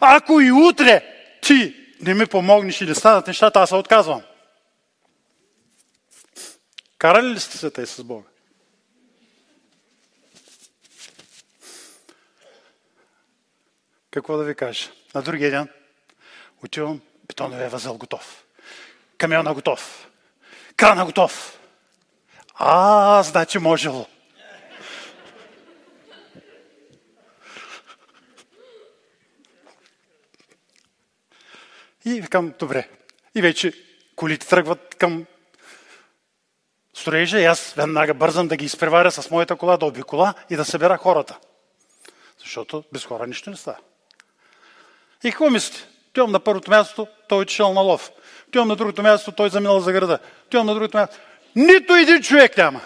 [0.00, 4.22] Ако и утре ти не ми помогнеш и не станат нещата, аз се отказвам.
[7.02, 8.28] Карали ли сте се тъй с Бога?
[14.10, 14.90] Какво да ви кажа?
[15.14, 15.68] На другия ден
[16.64, 18.44] отивам, бетоновия възел готов.
[19.18, 20.08] Камиона готов.
[20.76, 21.58] Крана готов.
[22.54, 24.06] А, значи можело.
[32.04, 32.88] И викам, добре.
[33.34, 33.72] И вече
[34.16, 35.26] колите тръгват към
[37.02, 40.64] строежа и аз веднага бързам да ги изпреваря с моята кола, да обикола и да
[40.64, 41.38] събера хората.
[42.40, 43.76] Защото без хора нищо не става.
[45.24, 45.88] И какво мислите?
[46.12, 48.10] Тюм на първото място, той отишъл на лов.
[48.52, 50.18] Тюм на другото място, той заминал за града.
[50.50, 51.16] Тюм на другото място.
[51.56, 52.80] Нито един човек няма.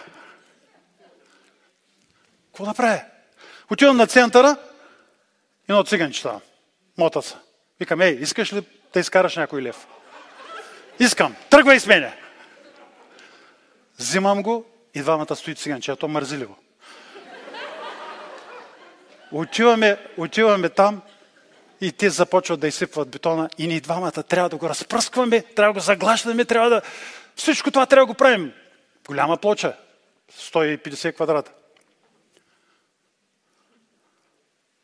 [2.46, 3.00] Какво да правя?
[3.70, 4.56] Отивам на центъра,
[5.68, 6.40] едно циганче там.
[6.98, 7.36] Мота са.
[7.80, 9.86] Викам, ей, искаш ли да изкараш някой лев.
[10.98, 11.36] Искам.
[11.50, 12.25] Тръгвай с мене.
[13.98, 16.56] Взимам го и двамата стоит циганче, а то мързиливо.
[19.32, 21.02] Отиваме, отиваме там
[21.80, 25.80] и те започват да изсипват бетона и ние двамата трябва да го разпръскваме, трябва да
[25.80, 26.82] го заглаждаме, трябва да...
[27.36, 28.52] Всичко това трябва да го правим.
[29.06, 29.76] Голяма плоча.
[30.32, 31.52] 150 квадрата.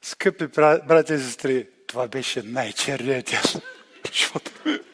[0.03, 3.31] Скъпи братя и сестри, това беше най-черният
[4.13, 4.51] живота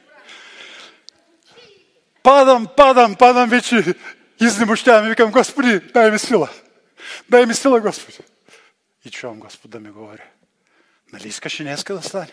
[2.23, 3.95] Падам, падам, падам вече.
[4.41, 6.49] Изнемощявам и викам, Господи, дай ми сила.
[7.29, 8.19] Дай ми сила, Господи.
[9.05, 10.23] И чувам Господ да ми говори.
[11.13, 12.33] Нали искаш и днеска да стане?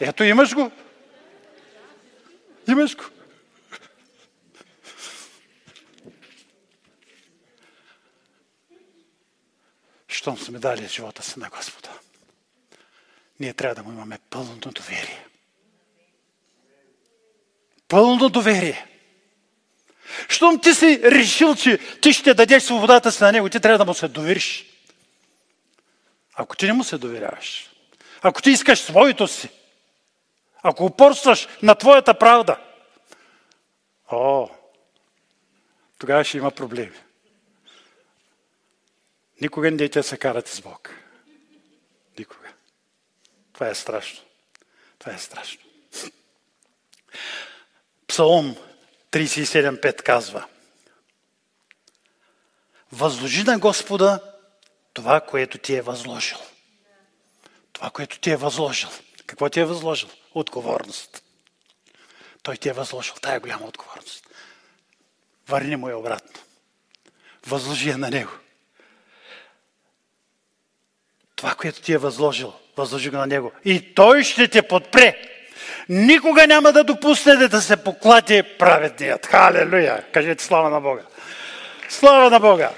[0.00, 0.70] Ето, имаш го.
[2.68, 3.04] Имаш го.
[10.08, 11.88] Щом сме дали живота си на Господа,
[13.40, 15.29] ние трябва да му имаме пълно доверие.
[17.90, 18.86] Пълно доверие.
[20.28, 23.84] Щом ти си решил, че ти ще дадеш свободата си на него, ти трябва да
[23.84, 24.66] му се довериш.
[26.34, 27.70] Ако ти не му се доверяваш,
[28.22, 29.48] ако ти искаш своето си,
[30.62, 32.60] ако упорстваш на твоята правда,
[34.10, 34.48] о,
[35.98, 36.96] тогава ще има проблеми.
[39.40, 40.94] Никога не дете се карате с Бог.
[42.18, 42.48] Никога.
[43.52, 44.24] Това е страшно.
[44.98, 45.60] Това е страшно.
[48.10, 48.56] Псалом
[49.12, 50.46] 37.5 казва
[52.92, 54.20] Възложи на Господа
[54.92, 56.38] това, което ти е възложил.
[57.72, 58.88] Това, което ти е възложил.
[59.26, 60.08] Какво ти е възложил?
[60.34, 61.22] Отговорност.
[62.42, 64.26] Той ти е възложил тая голяма отговорност.
[65.48, 66.40] Върни му я обратно.
[67.46, 68.32] Възложи я на него.
[71.36, 73.52] Това, което ти е възложил, възложи го на него.
[73.64, 75.29] И той ще те подпре.
[75.88, 79.26] Никога няма да допусне да се поклати праведният.
[79.26, 80.04] Халелуя!
[80.12, 81.02] Кажете слава на Бога.
[81.88, 82.70] Слава на Бога!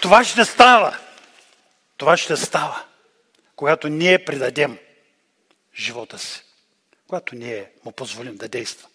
[0.00, 0.96] Това ще става.
[1.96, 2.84] Това ще става,
[3.56, 4.78] когато ние предадем
[5.76, 6.42] живота си.
[7.08, 8.88] Когато ние му позволим да действа.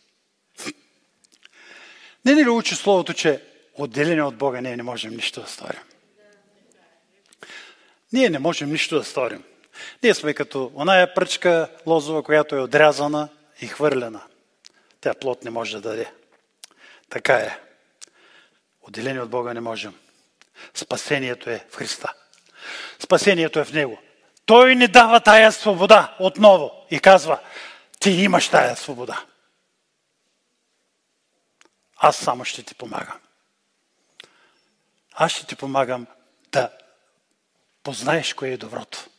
[2.25, 5.81] Не ни ли учи Словото, че отделени от Бога ние не можем нищо да сторим?
[8.13, 9.43] Ние не можем нищо да сторим.
[10.03, 13.29] Ние сме като оная пръчка лозова, която е отрязана
[13.61, 14.21] и хвърлена.
[15.01, 16.11] Тя плод не може да даде.
[17.09, 17.59] Така е.
[18.81, 19.95] Отделени от Бога не можем.
[20.73, 22.13] Спасението е в Христа.
[22.99, 23.99] Спасението е в Него.
[24.45, 27.39] Той ни дава тая свобода отново и казва,
[27.99, 29.25] ти имаш тая свобода.
[31.97, 33.19] Аз само ще ти помагам.
[35.13, 36.07] Аз ще ти помагам
[36.51, 36.69] да
[37.83, 39.09] познаеш кое е доброто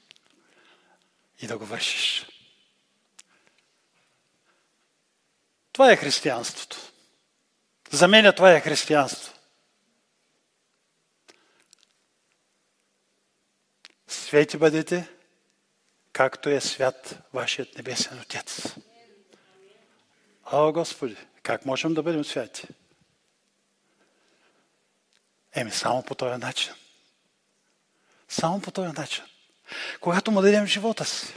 [1.41, 2.27] и да го вършиш.
[5.73, 6.93] Това е християнството.
[7.91, 9.35] За мен това е християнство.
[14.09, 15.09] Свети бъдете,
[16.13, 18.75] както е свят вашият небесен Отец.
[20.53, 22.67] О, Господи, как можем да бъдем святи?
[25.53, 26.75] Еми, само по този начин.
[28.29, 29.25] Само по този начин.
[30.01, 31.35] Когато му дадем живота си,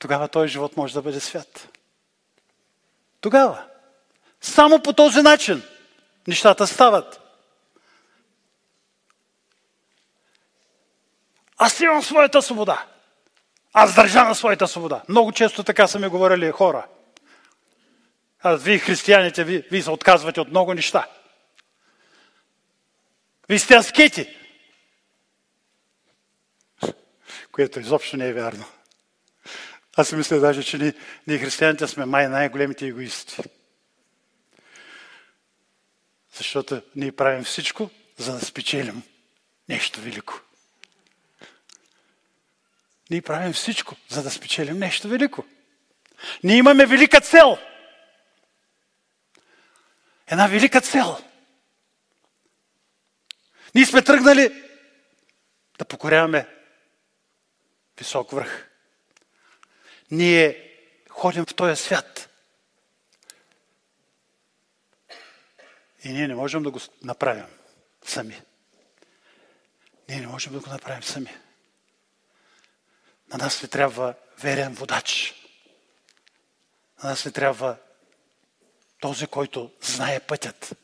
[0.00, 1.68] тогава този живот може да бъде свят.
[3.20, 3.64] Тогава.
[4.40, 5.62] Само по този начин
[6.26, 7.20] нещата стават.
[11.58, 12.86] Аз имам своята свобода.
[13.72, 15.02] Аз държа на своята свобода.
[15.08, 16.86] Много често така са ми говорили хора.
[18.42, 21.06] А вие, християните, ви, ви се отказвате от много неща.
[23.48, 24.36] Вие сте аскети
[27.52, 28.64] което изобщо не е вярно.
[29.96, 30.94] Аз си мисля даже, че ние,
[31.26, 33.42] ние християните сме май най-големите егоисти.
[36.34, 39.02] Защото ние правим всичко, за да спечелим
[39.68, 40.40] нещо велико.
[43.10, 45.44] Ние правим всичко, за да спечелим нещо велико.
[46.44, 47.58] Ние имаме велика цел.
[50.26, 51.18] Една велика цел.
[53.74, 54.64] Ние сме тръгнали
[55.78, 56.59] да покоряваме
[58.00, 58.70] висок връх.
[60.10, 60.70] Ние
[61.10, 62.28] ходим в този свят.
[66.04, 67.46] И ние не можем да го направим
[68.04, 68.42] сами.
[70.08, 71.36] Ние не можем да го направим сами.
[73.28, 75.34] На нас ли трябва верен водач.
[77.02, 77.76] На нас ли трябва
[79.00, 80.76] този, който знае пътят.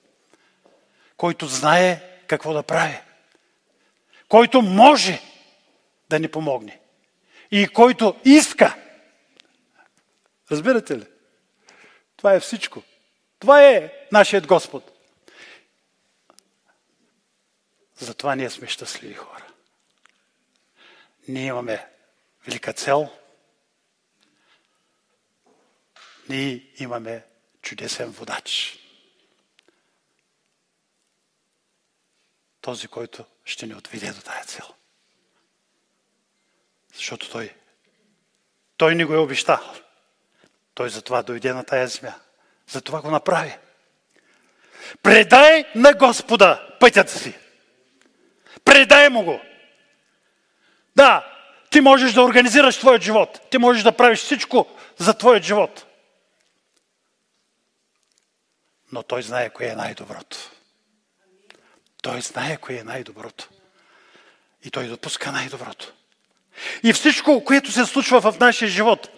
[1.16, 3.00] Който знае какво да прави.
[4.28, 5.22] Който може
[6.08, 6.80] да ни помогне
[7.50, 8.76] и който иска.
[10.50, 11.06] Разбирате ли?
[12.16, 12.82] Това е всичко.
[13.38, 14.92] Това е нашият Господ.
[17.98, 19.46] Затова ние сме щастливи хора.
[21.28, 21.88] Ние имаме
[22.46, 23.12] велика цел.
[26.28, 27.24] Ние имаме
[27.62, 28.78] чудесен водач.
[32.60, 34.75] Този, който ще ни отведе до тая цел.
[36.96, 37.54] Защото той,
[38.76, 39.74] той ни го е обещал.
[40.74, 42.14] Той затова дойде на тая земя.
[42.68, 43.56] Затова го направи.
[45.02, 47.38] Предай на Господа пътят си.
[48.64, 49.40] Предай му го.
[50.96, 51.32] Да,
[51.70, 53.40] Ти можеш да организираш твоят живот.
[53.50, 54.66] Ти можеш да правиш всичко
[54.98, 55.86] за твоят живот.
[58.92, 60.36] Но той знае кое е най-доброто.
[62.02, 63.48] Той знае кое е най-доброто.
[64.64, 65.92] И той допуска най-доброто.
[66.82, 69.08] И всичко, което се случва в нашия живот,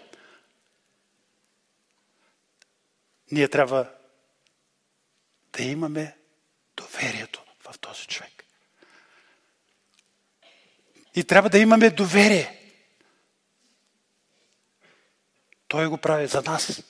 [3.30, 3.90] ние трябва
[5.52, 6.16] да имаме
[6.76, 8.44] доверието в този човек.
[11.14, 12.72] И трябва да имаме доверие.
[15.68, 16.82] Той го прави за нас.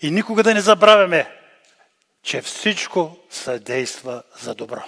[0.00, 1.40] И никога да не забравяме,
[2.22, 4.82] че всичко съдейства за добро.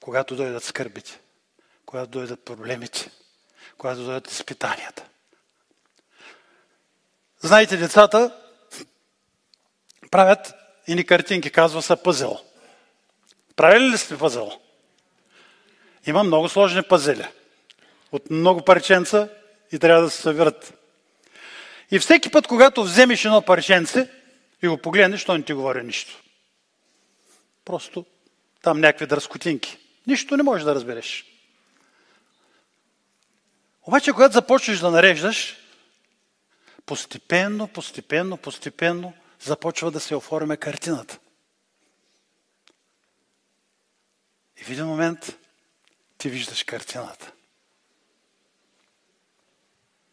[0.00, 1.20] Когато дойдат скърбите,
[1.88, 3.10] когато дойдат проблемите,
[3.78, 5.04] когато дойдат изпитанията.
[7.40, 8.36] Знаете, децата
[10.10, 10.54] правят
[10.86, 12.38] ини картинки, казва се пъзел.
[13.56, 14.52] Правили ли сте пъзел?
[16.06, 17.26] Има много сложни пъзели.
[18.12, 19.28] От много парченца
[19.72, 20.74] и трябва да се събират.
[21.90, 24.10] И всеки път, когато вземеш едно парченце
[24.62, 26.22] и го погледнеш, той не ти говори нищо.
[27.64, 28.04] Просто
[28.62, 29.78] там някакви дръскотинки.
[30.06, 31.37] Нищо не можеш да разбереш.
[33.88, 35.56] Обаче, когато започнеш да нареждаш,
[36.86, 41.18] постепенно, постепенно, постепенно започва да се оформя картината.
[44.60, 45.36] И в един момент
[46.18, 47.32] ти виждаш картината.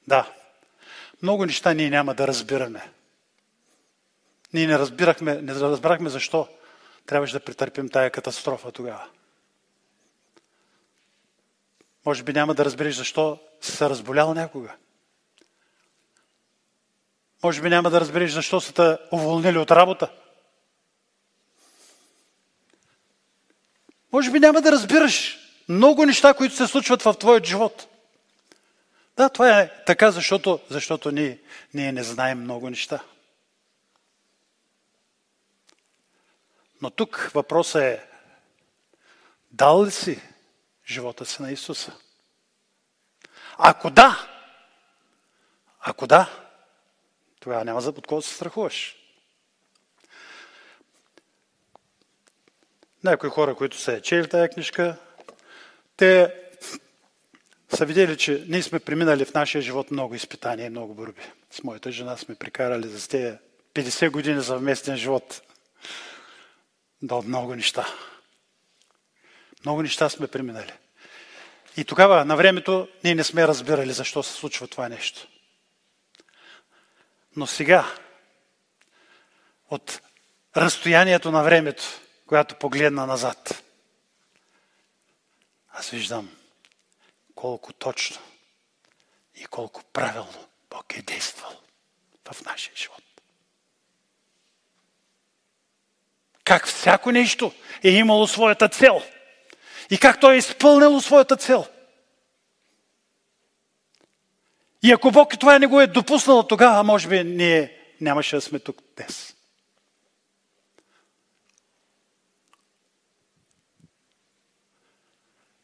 [0.08, 0.34] Да,
[1.22, 2.92] много неща ние няма да разбираме.
[4.54, 6.48] Ние не разбирахме, не разбрахме защо
[7.06, 9.08] трябваше да претърпим тая катастрофа тогава.
[12.06, 14.76] Може би няма да разбереш защо се разболял някога.
[17.44, 20.12] Може би няма да разбереш защо са те уволнили от работа.
[24.12, 25.38] Може би няма да разбираш
[25.70, 27.88] много неща, които се случват в твоят живот.
[29.18, 31.40] Да, това е така, защото, защото ние,
[31.74, 33.04] ние не знаем много неща.
[36.82, 38.06] Но тук въпросът е,
[39.52, 40.22] дал ли си
[40.88, 41.92] живота си на Исуса?
[43.58, 44.28] Ако да,
[45.80, 46.30] ако да,
[47.40, 48.96] тогава няма за от кого да се страхуваш.
[53.04, 54.98] Някои хора, които са чели тази книжка,
[55.98, 56.34] те
[57.70, 61.22] са видели, че ние сме преминали в нашия живот много изпитания и много борби.
[61.52, 63.38] С моята жена сме прикарали за тези
[63.74, 65.42] 50 години съвместен живот.
[67.02, 67.88] До много неща.
[69.66, 70.74] Много неща сме преминали.
[71.78, 75.28] И тогава, на времето, ние не сме разбирали защо се случва това нещо.
[77.36, 77.96] Но сега,
[79.70, 80.02] от
[80.58, 81.84] разстоянието на времето,
[82.28, 83.64] която погледна назад,
[85.70, 86.36] аз виждам
[87.36, 88.18] колко точно
[89.36, 91.52] и колко правилно Бог е действал
[92.32, 93.04] в нашия живот.
[96.44, 97.54] Как всяко нещо
[97.84, 99.04] е имало своята цел
[99.90, 101.66] и как Той е изпълнило своята цел.
[104.84, 108.60] И ако Бог това не го е допуснал тогава, може би ние нямаше да сме
[108.60, 109.36] тук днес.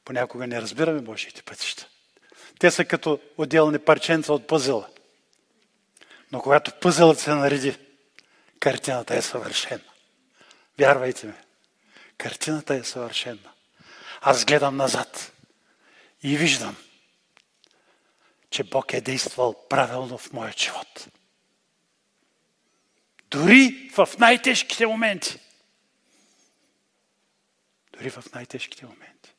[0.05, 1.87] Понякога не разбираме Божиите пътища.
[2.59, 4.87] Те са като отделни парченца от пъзела.
[6.31, 7.77] Но когато пъзелът се нареди,
[8.59, 9.81] картината е съвършена.
[10.79, 11.33] Вярвайте ми,
[12.17, 13.51] картината е съвършена.
[14.21, 15.31] Аз гледам назад
[16.23, 16.77] и виждам,
[18.49, 21.07] че Бог е действал правилно в моя живот.
[23.29, 25.39] Дори в най-тежките моменти.
[27.93, 29.33] Дори в най-тежките моменти.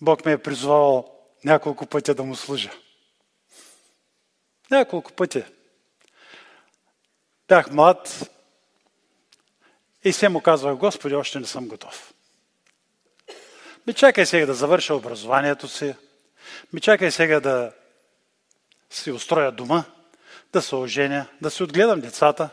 [0.00, 2.70] Бог ме е призвал няколко пъти да му служа.
[4.70, 5.44] Няколко пъти.
[7.48, 8.30] Бях млад
[10.04, 12.14] и се му казвах, Господи, още не съм готов.
[13.86, 15.94] Ми чакай сега да завърша образованието си.
[16.72, 17.72] Ми чакай сега да
[18.90, 19.84] си устроя дома,
[20.52, 22.50] да се оженя, да си отгледам децата.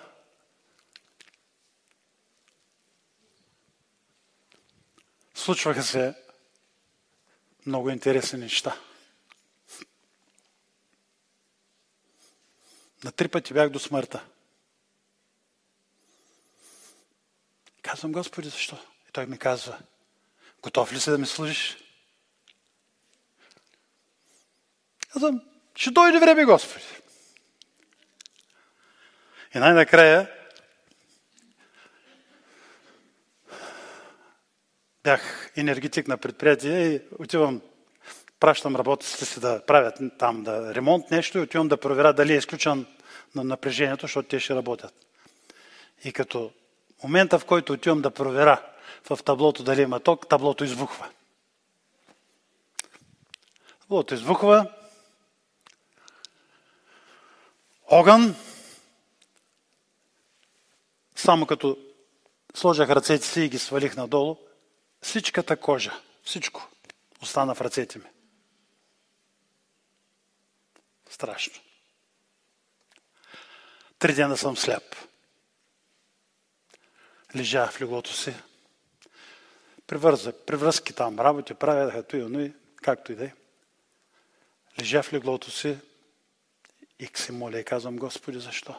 [5.36, 6.14] Случваха се
[7.66, 8.78] много интересни неща.
[13.04, 14.26] На три пъти бях до смъртта.
[17.98, 18.76] Казвам, Господи, защо?
[19.10, 19.78] И той ми казва,
[20.62, 21.78] готов ли си да ми служиш?
[25.14, 25.42] Казвам,
[25.76, 26.86] ще дойде време, Господи.
[29.56, 30.32] И най-накрая
[35.04, 37.62] бях енергетик на предприятие и отивам,
[38.40, 42.38] пращам работниците си да правят там да ремонт нещо и отивам да проверя дали е
[42.38, 42.86] изключен
[43.36, 44.94] на напрежението, защото те ще работят.
[46.04, 46.54] И като
[47.04, 48.62] момента, в който отивам да проверя
[49.10, 51.10] в таблото дали има ток, таблото избухва.
[53.82, 54.72] Таблото избухва,
[57.88, 58.36] огън,
[61.16, 61.78] само като
[62.56, 64.38] сложах ръцете си и ги свалих надолу,
[65.02, 66.70] всичката кожа, всичко
[67.22, 68.06] остана в ръцете ми.
[71.10, 71.54] Страшно.
[74.00, 75.07] Три дена съм сляп.
[77.38, 78.34] Лежа в леглото си.
[79.88, 83.34] Привърза, привръзки там, работи правяха той, но и както и да е.
[84.80, 85.78] Лежа в леглото си
[87.00, 88.76] и се моля и казвам, Господи, защо?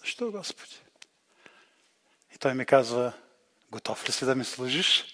[0.00, 0.76] Защо, Господи?
[2.34, 3.12] И той ми казва,
[3.70, 5.04] готов ли си да ми служиш?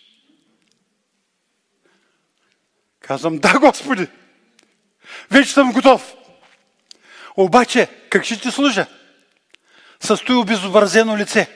[3.01, 4.09] Казвам, да, Господи!
[5.31, 6.15] Вече съм готов.
[7.37, 8.87] Обаче, как ще ти служа?
[10.05, 11.49] Състои обезобразено лице.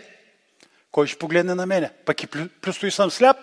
[0.91, 1.93] Кой ще погледне на мене?
[2.05, 2.27] Пък и
[2.61, 3.37] плюс и съм сляп.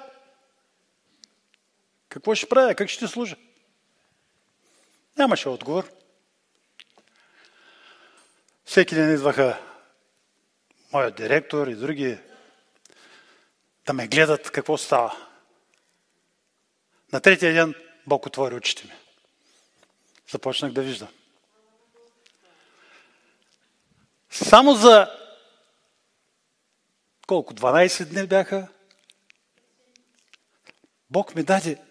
[2.09, 2.75] Какво ще правя?
[2.75, 3.35] Как ще служа?
[5.17, 5.91] Нямаше отговор.
[8.65, 9.61] Всеки ден идваха
[10.93, 12.17] моят директор и други
[13.85, 15.17] да ме гледат какво става.
[17.13, 17.75] На третия ден
[18.07, 18.93] Бог отвори очите ми.
[20.31, 21.09] Започнах да виждам.
[24.33, 25.11] Само за
[27.27, 27.53] колко?
[27.53, 28.67] 12 дни бяха.
[31.09, 31.81] Бог ми даде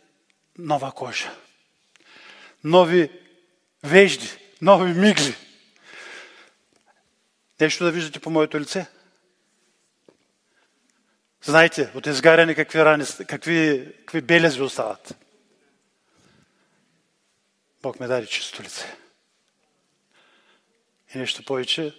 [0.58, 1.36] нова кожа.
[2.64, 3.20] Нови
[3.84, 4.28] вежди,
[4.62, 5.36] нови мигли.
[7.60, 8.86] Нещо да виждате по моето лице?
[11.42, 15.16] Знаете, от изгаряне какви рани, какви, какви белези остават.
[17.82, 18.96] Бог ме даде чисто лице.
[21.14, 21.94] И нещо повече,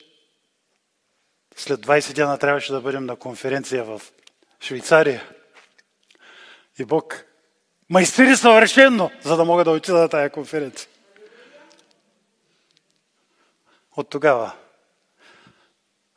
[1.55, 4.01] след 20 дена трябваше да бъдем на конференция в
[4.61, 5.29] Швейцария.
[6.79, 7.25] И Бог
[7.89, 10.89] майстери съвършенно, за да мога да отида на тая конференция.
[13.95, 14.55] От тогава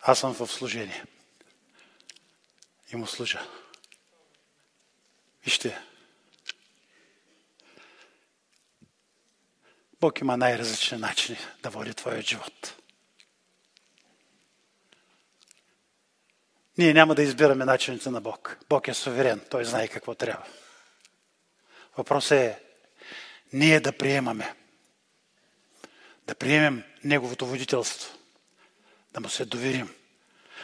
[0.03, 1.05] аз съм в служение.
[2.93, 3.47] И му служа.
[5.45, 5.81] Вижте,
[10.01, 12.77] Бог има най-различни начини да води твоя живот.
[16.79, 18.59] Ние няма да избираме начините на Бог.
[18.69, 19.41] Бог е суверен.
[19.51, 20.45] Той знае какво трябва.
[21.97, 22.59] Въпросът е
[23.53, 24.55] ние да приемаме.
[26.27, 28.19] Да приемем Неговото водителство.
[29.13, 29.95] Да му се доверим.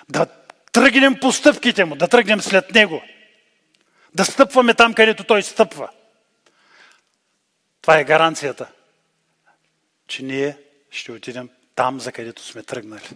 [0.09, 0.27] Да
[0.73, 3.03] тръгнем по стъпките му, да тръгнем след него.
[4.15, 5.89] Да стъпваме там, където той стъпва.
[7.83, 8.73] Това е гаранцията,
[10.07, 10.59] че ние
[10.91, 13.09] ще отидем там, за където сме тръгнали.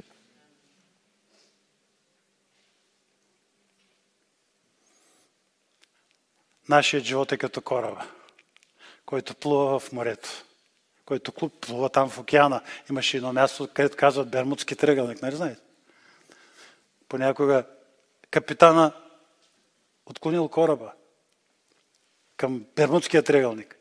[6.68, 8.06] Нашият живот е като кораба,
[9.06, 10.28] който плува в морето,
[11.04, 12.62] който плува там в океана.
[12.90, 15.60] Имаше едно място, където казват Бермудски тръгълник, нали знаете?
[17.08, 17.64] Понякога
[18.30, 18.92] капитана
[20.06, 20.92] отклонил кораба
[22.36, 23.76] към Бермудския тръгълник.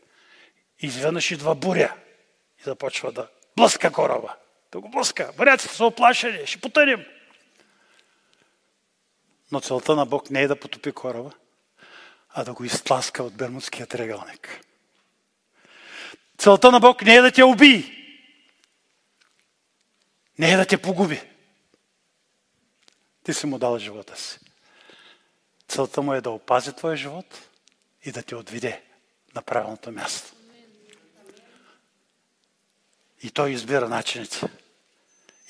[0.79, 1.95] Изведнъж идва буря
[2.59, 4.35] и започва да блъска кораба.
[4.71, 5.31] Да го блъска.
[5.37, 7.05] Моряците са оплашени, ще потънем.
[9.51, 11.31] Но целта на Бог не е да потопи кораба,
[12.37, 14.65] а да го изтласка от Бермудския тръгълник.
[16.37, 17.83] Целта на Бог не е да те убие,
[20.39, 21.21] не е да те погуби.
[23.23, 24.39] Ти си му дал живота си.
[25.67, 27.49] Целта му е да опази твоя живот
[28.03, 28.83] и да те отведе
[29.35, 30.35] на правилното място.
[33.23, 34.41] И той избира начините.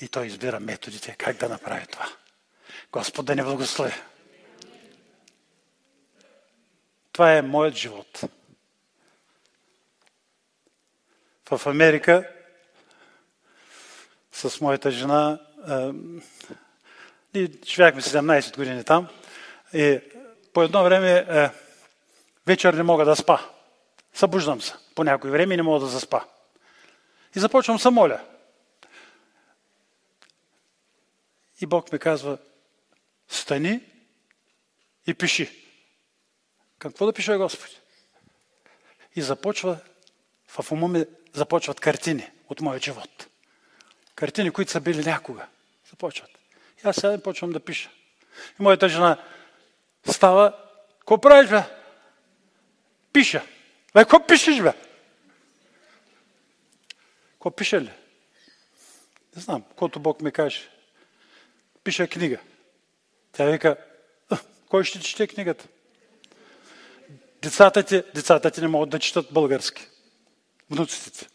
[0.00, 2.08] И той избира методите как да направи това.
[2.92, 3.94] Господ да не благослови.
[7.16, 8.20] Това е моят живот.
[11.50, 12.30] В Америка
[14.32, 15.40] с моята жена
[17.34, 19.08] ние живяхме 17 години там
[19.74, 20.00] и
[20.52, 21.50] по едно време
[22.46, 23.40] вечер не мога да спа.
[24.14, 26.24] Събуждам се по някое време и не мога да заспа.
[27.36, 28.20] И започвам се моля.
[31.60, 32.38] И Бог ми казва,
[33.28, 33.80] стани
[35.06, 35.65] и пиши.
[36.88, 37.76] Какво да пише Господи?
[39.16, 39.78] И започва,
[40.48, 43.26] в ума ми започват картини от моя живот.
[44.14, 45.46] Картини, които са били някога.
[45.90, 46.30] Започват.
[46.84, 47.90] И аз сега почвам да пиша.
[48.60, 49.22] И моята жена
[50.06, 50.66] става
[51.06, 51.62] Какво правиш, бе?
[53.12, 53.42] Пиша.
[53.94, 54.72] Бе, какво пишеш, бе?
[57.32, 57.90] Какво пише ли?
[59.36, 60.70] Не знам, каквото Бог ми каже.
[61.84, 62.38] Пиша книга.
[63.32, 63.76] Тя вика,
[64.68, 65.68] кой ще чете книгата?
[67.46, 69.86] Децата ти, децата ти не могат да четат български.
[70.70, 71.26] Внуците ти.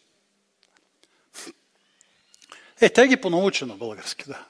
[2.82, 4.46] Е, тя ги понаучи на български, да.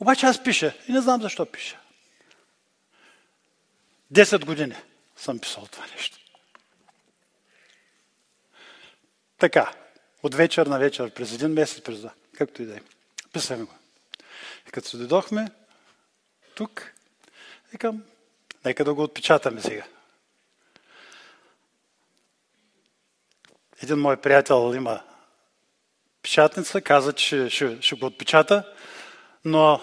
[0.00, 1.80] Обаче аз пиша и не знам защо пиша.
[4.10, 4.76] Десет години
[5.16, 6.18] съм писал това нещо.
[9.38, 9.74] Така,
[10.22, 12.80] от вечер на вечер, през един месец, през два, както и да е.
[13.32, 13.74] Писаме го.
[14.68, 15.50] И като се дойдохме
[16.54, 16.92] тук,
[17.72, 18.04] викам,
[18.64, 19.84] нека да го отпечатаме сега.
[23.82, 25.00] Един мой приятел има
[26.22, 28.72] печатница, каза, че ще, ще го отпечата,
[29.44, 29.80] но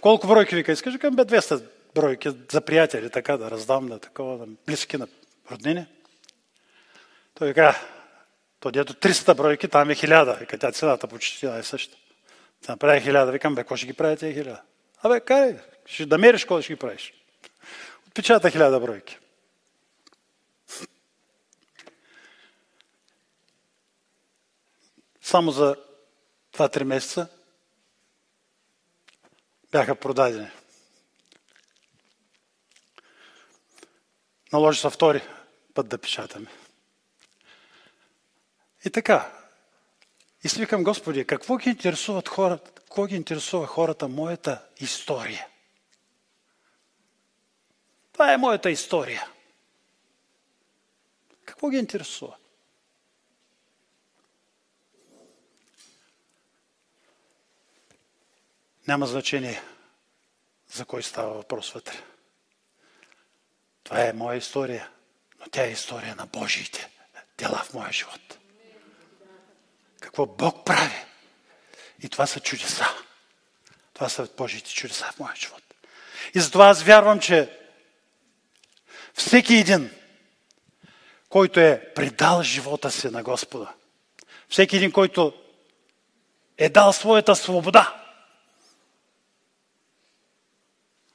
[0.00, 0.96] колко бройки вика искаш?
[0.96, 1.64] Към бе 200
[1.94, 5.08] бройки за приятели, така да раздам на такова, на близки, на
[5.52, 5.86] роднини.
[7.34, 7.80] Той вика,
[8.60, 10.38] то дето 300 бройки, там е 1000.
[10.38, 11.96] Вика, тя цената почти е съща.
[12.66, 13.30] Та направи 1000.
[13.30, 14.60] Викам, бе, кой ще ги прави тези 1000?
[15.02, 15.56] Абе, карай,
[15.90, 17.12] ще да мериш кой ще ги правиш.
[18.08, 19.18] Отпечата 1000 бройки.
[25.22, 25.76] Само за
[26.52, 27.28] 2-3 месеца
[29.72, 30.50] бяха продадени.
[34.52, 35.22] Наложи се втори
[35.74, 36.50] път да печатаме.
[38.84, 39.32] И така.
[40.44, 45.46] И си викам, Господи, какво ги интересуват хората, какво ги интересува хората моята история?
[48.20, 49.28] Това е моята история.
[51.44, 52.36] Какво ги интересува?
[58.88, 59.62] Няма значение
[60.68, 62.02] за кой става въпрос вътре.
[63.84, 64.90] Това е моя история,
[65.38, 66.90] но тя е история на Божиите
[67.38, 68.38] дела в моя живот.
[70.00, 71.04] Какво Бог прави.
[72.02, 72.86] И това са чудеса.
[73.94, 75.62] Това са Божиите чудеса в моя живот.
[76.34, 77.60] И затова аз вярвам, че
[79.14, 79.90] всеки един,
[81.28, 83.74] който е предал живота си на Господа,
[84.48, 85.34] всеки един, който
[86.58, 88.00] е дал своята свобода,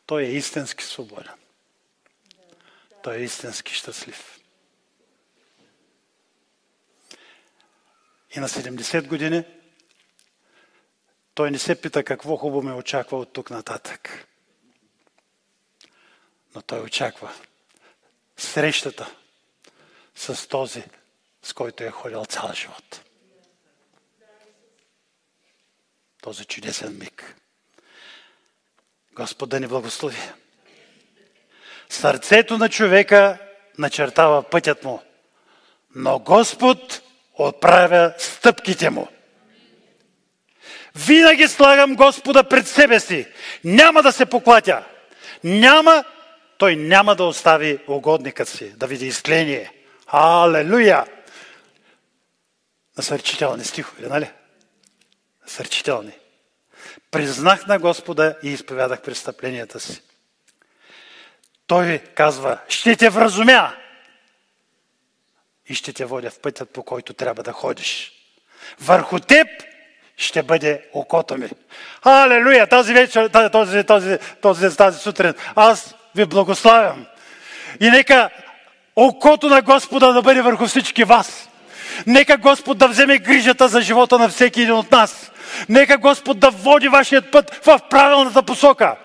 [0.05, 1.33] той е истински свободен.
[3.03, 4.39] Той е истински щастлив.
[8.35, 9.43] И на 70 години
[11.33, 14.27] той не се пита какво хубаво ме очаква от тук нататък.
[16.55, 17.33] Но той очаква
[18.37, 19.15] срещата
[20.15, 20.83] с този,
[21.43, 23.01] с който е ходил цял живот.
[26.21, 27.35] Този чудесен миг.
[29.13, 30.17] Господ да ни благослови.
[31.89, 33.37] Сърцето на човека
[33.77, 35.03] начертава пътят му,
[35.95, 37.01] но Господ
[37.33, 39.07] отправя стъпките му.
[40.95, 43.27] Винаги слагам Господа пред себе си.
[43.63, 44.83] Няма да се поклатя.
[45.43, 46.03] Няма,
[46.57, 49.71] той няма да остави угодникът си, да види изкление.
[50.07, 51.05] Алелуя!
[52.97, 54.31] Насърчителни стихове, нали?
[55.43, 56.11] Насърчителни.
[57.11, 60.01] Признах на Господа и изповядах престъпленията си.
[61.67, 63.73] Той казва, ще те вразумя
[65.67, 68.11] и ще те водя в пътят, по който трябва да ходиш.
[68.79, 69.47] Върху теб
[70.17, 71.49] ще бъде окото ми.
[72.01, 72.67] Алелуя!
[72.67, 77.05] Тази вечер, този, този, този, тази сутрин, аз ви благославям.
[77.79, 78.29] И нека
[78.95, 81.49] окото на Господа да бъде върху всички вас.
[82.07, 85.31] Нека Господ да вземе грижата за живота на всеки един от нас.
[85.69, 88.95] Нека Господ да води вашият път в правилната посока.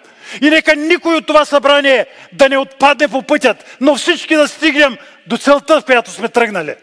[0.41, 4.99] И нека никой от това събрание да не отпадне по пътят, но всички да стигнем
[5.27, 6.75] до целта, в която сме тръгнали.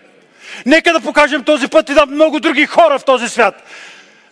[0.65, 3.63] Нека да покажем този път и да много други хора в този свят.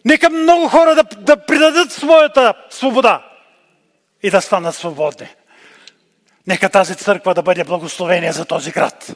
[0.05, 3.21] Нека много хора да, да придадат своята свобода
[4.23, 5.27] и да станат свободни.
[6.47, 9.15] Нека тази църква да бъде благословение за този град.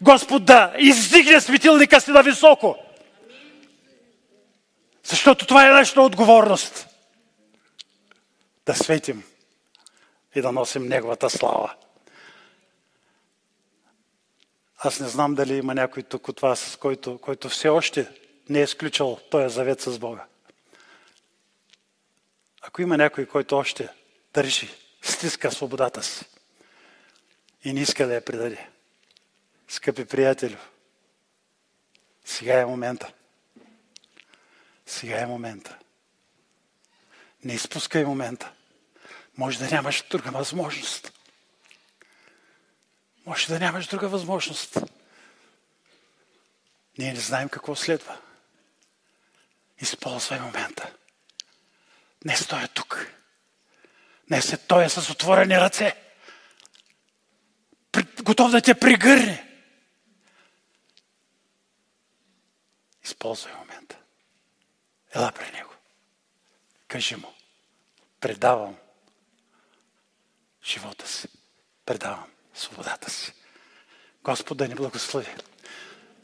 [0.00, 2.76] Господ да издигне светилника си на високо.
[5.04, 6.86] Защото това е нашата отговорност.
[8.66, 9.24] Да светим
[10.34, 11.74] и да носим Неговата слава.
[14.78, 18.08] Аз не знам дали има някой тук от вас, който, който все още
[18.48, 20.24] не е изключил този завет с Бога.
[22.62, 23.88] Ако има някой, който още
[24.34, 24.70] държи,
[25.02, 26.24] стиска свободата си
[27.64, 28.68] и не иска да я предаде,
[29.68, 30.58] скъпи приятели,
[32.24, 33.12] сега е момента.
[34.86, 35.78] Сега е момента.
[37.44, 38.52] Не изпускай момента.
[39.36, 41.12] Може да нямаш друга възможност.
[43.26, 44.78] Може да нямаш друга възможност.
[46.98, 48.18] Ние не знаем какво следва.
[49.78, 50.94] Използвай момента.
[52.24, 53.19] Не стоя тук.
[54.30, 55.96] Не се той е с отворени ръце.
[58.22, 59.46] Готов да те пригърне.
[63.04, 63.98] Използвай момента.
[65.14, 65.74] Ела при него.
[66.88, 67.34] Кажи му.
[68.20, 68.76] Предавам
[70.64, 71.28] живота си.
[71.86, 73.32] Предавам свободата си.
[74.22, 75.34] Господ да ни благослови.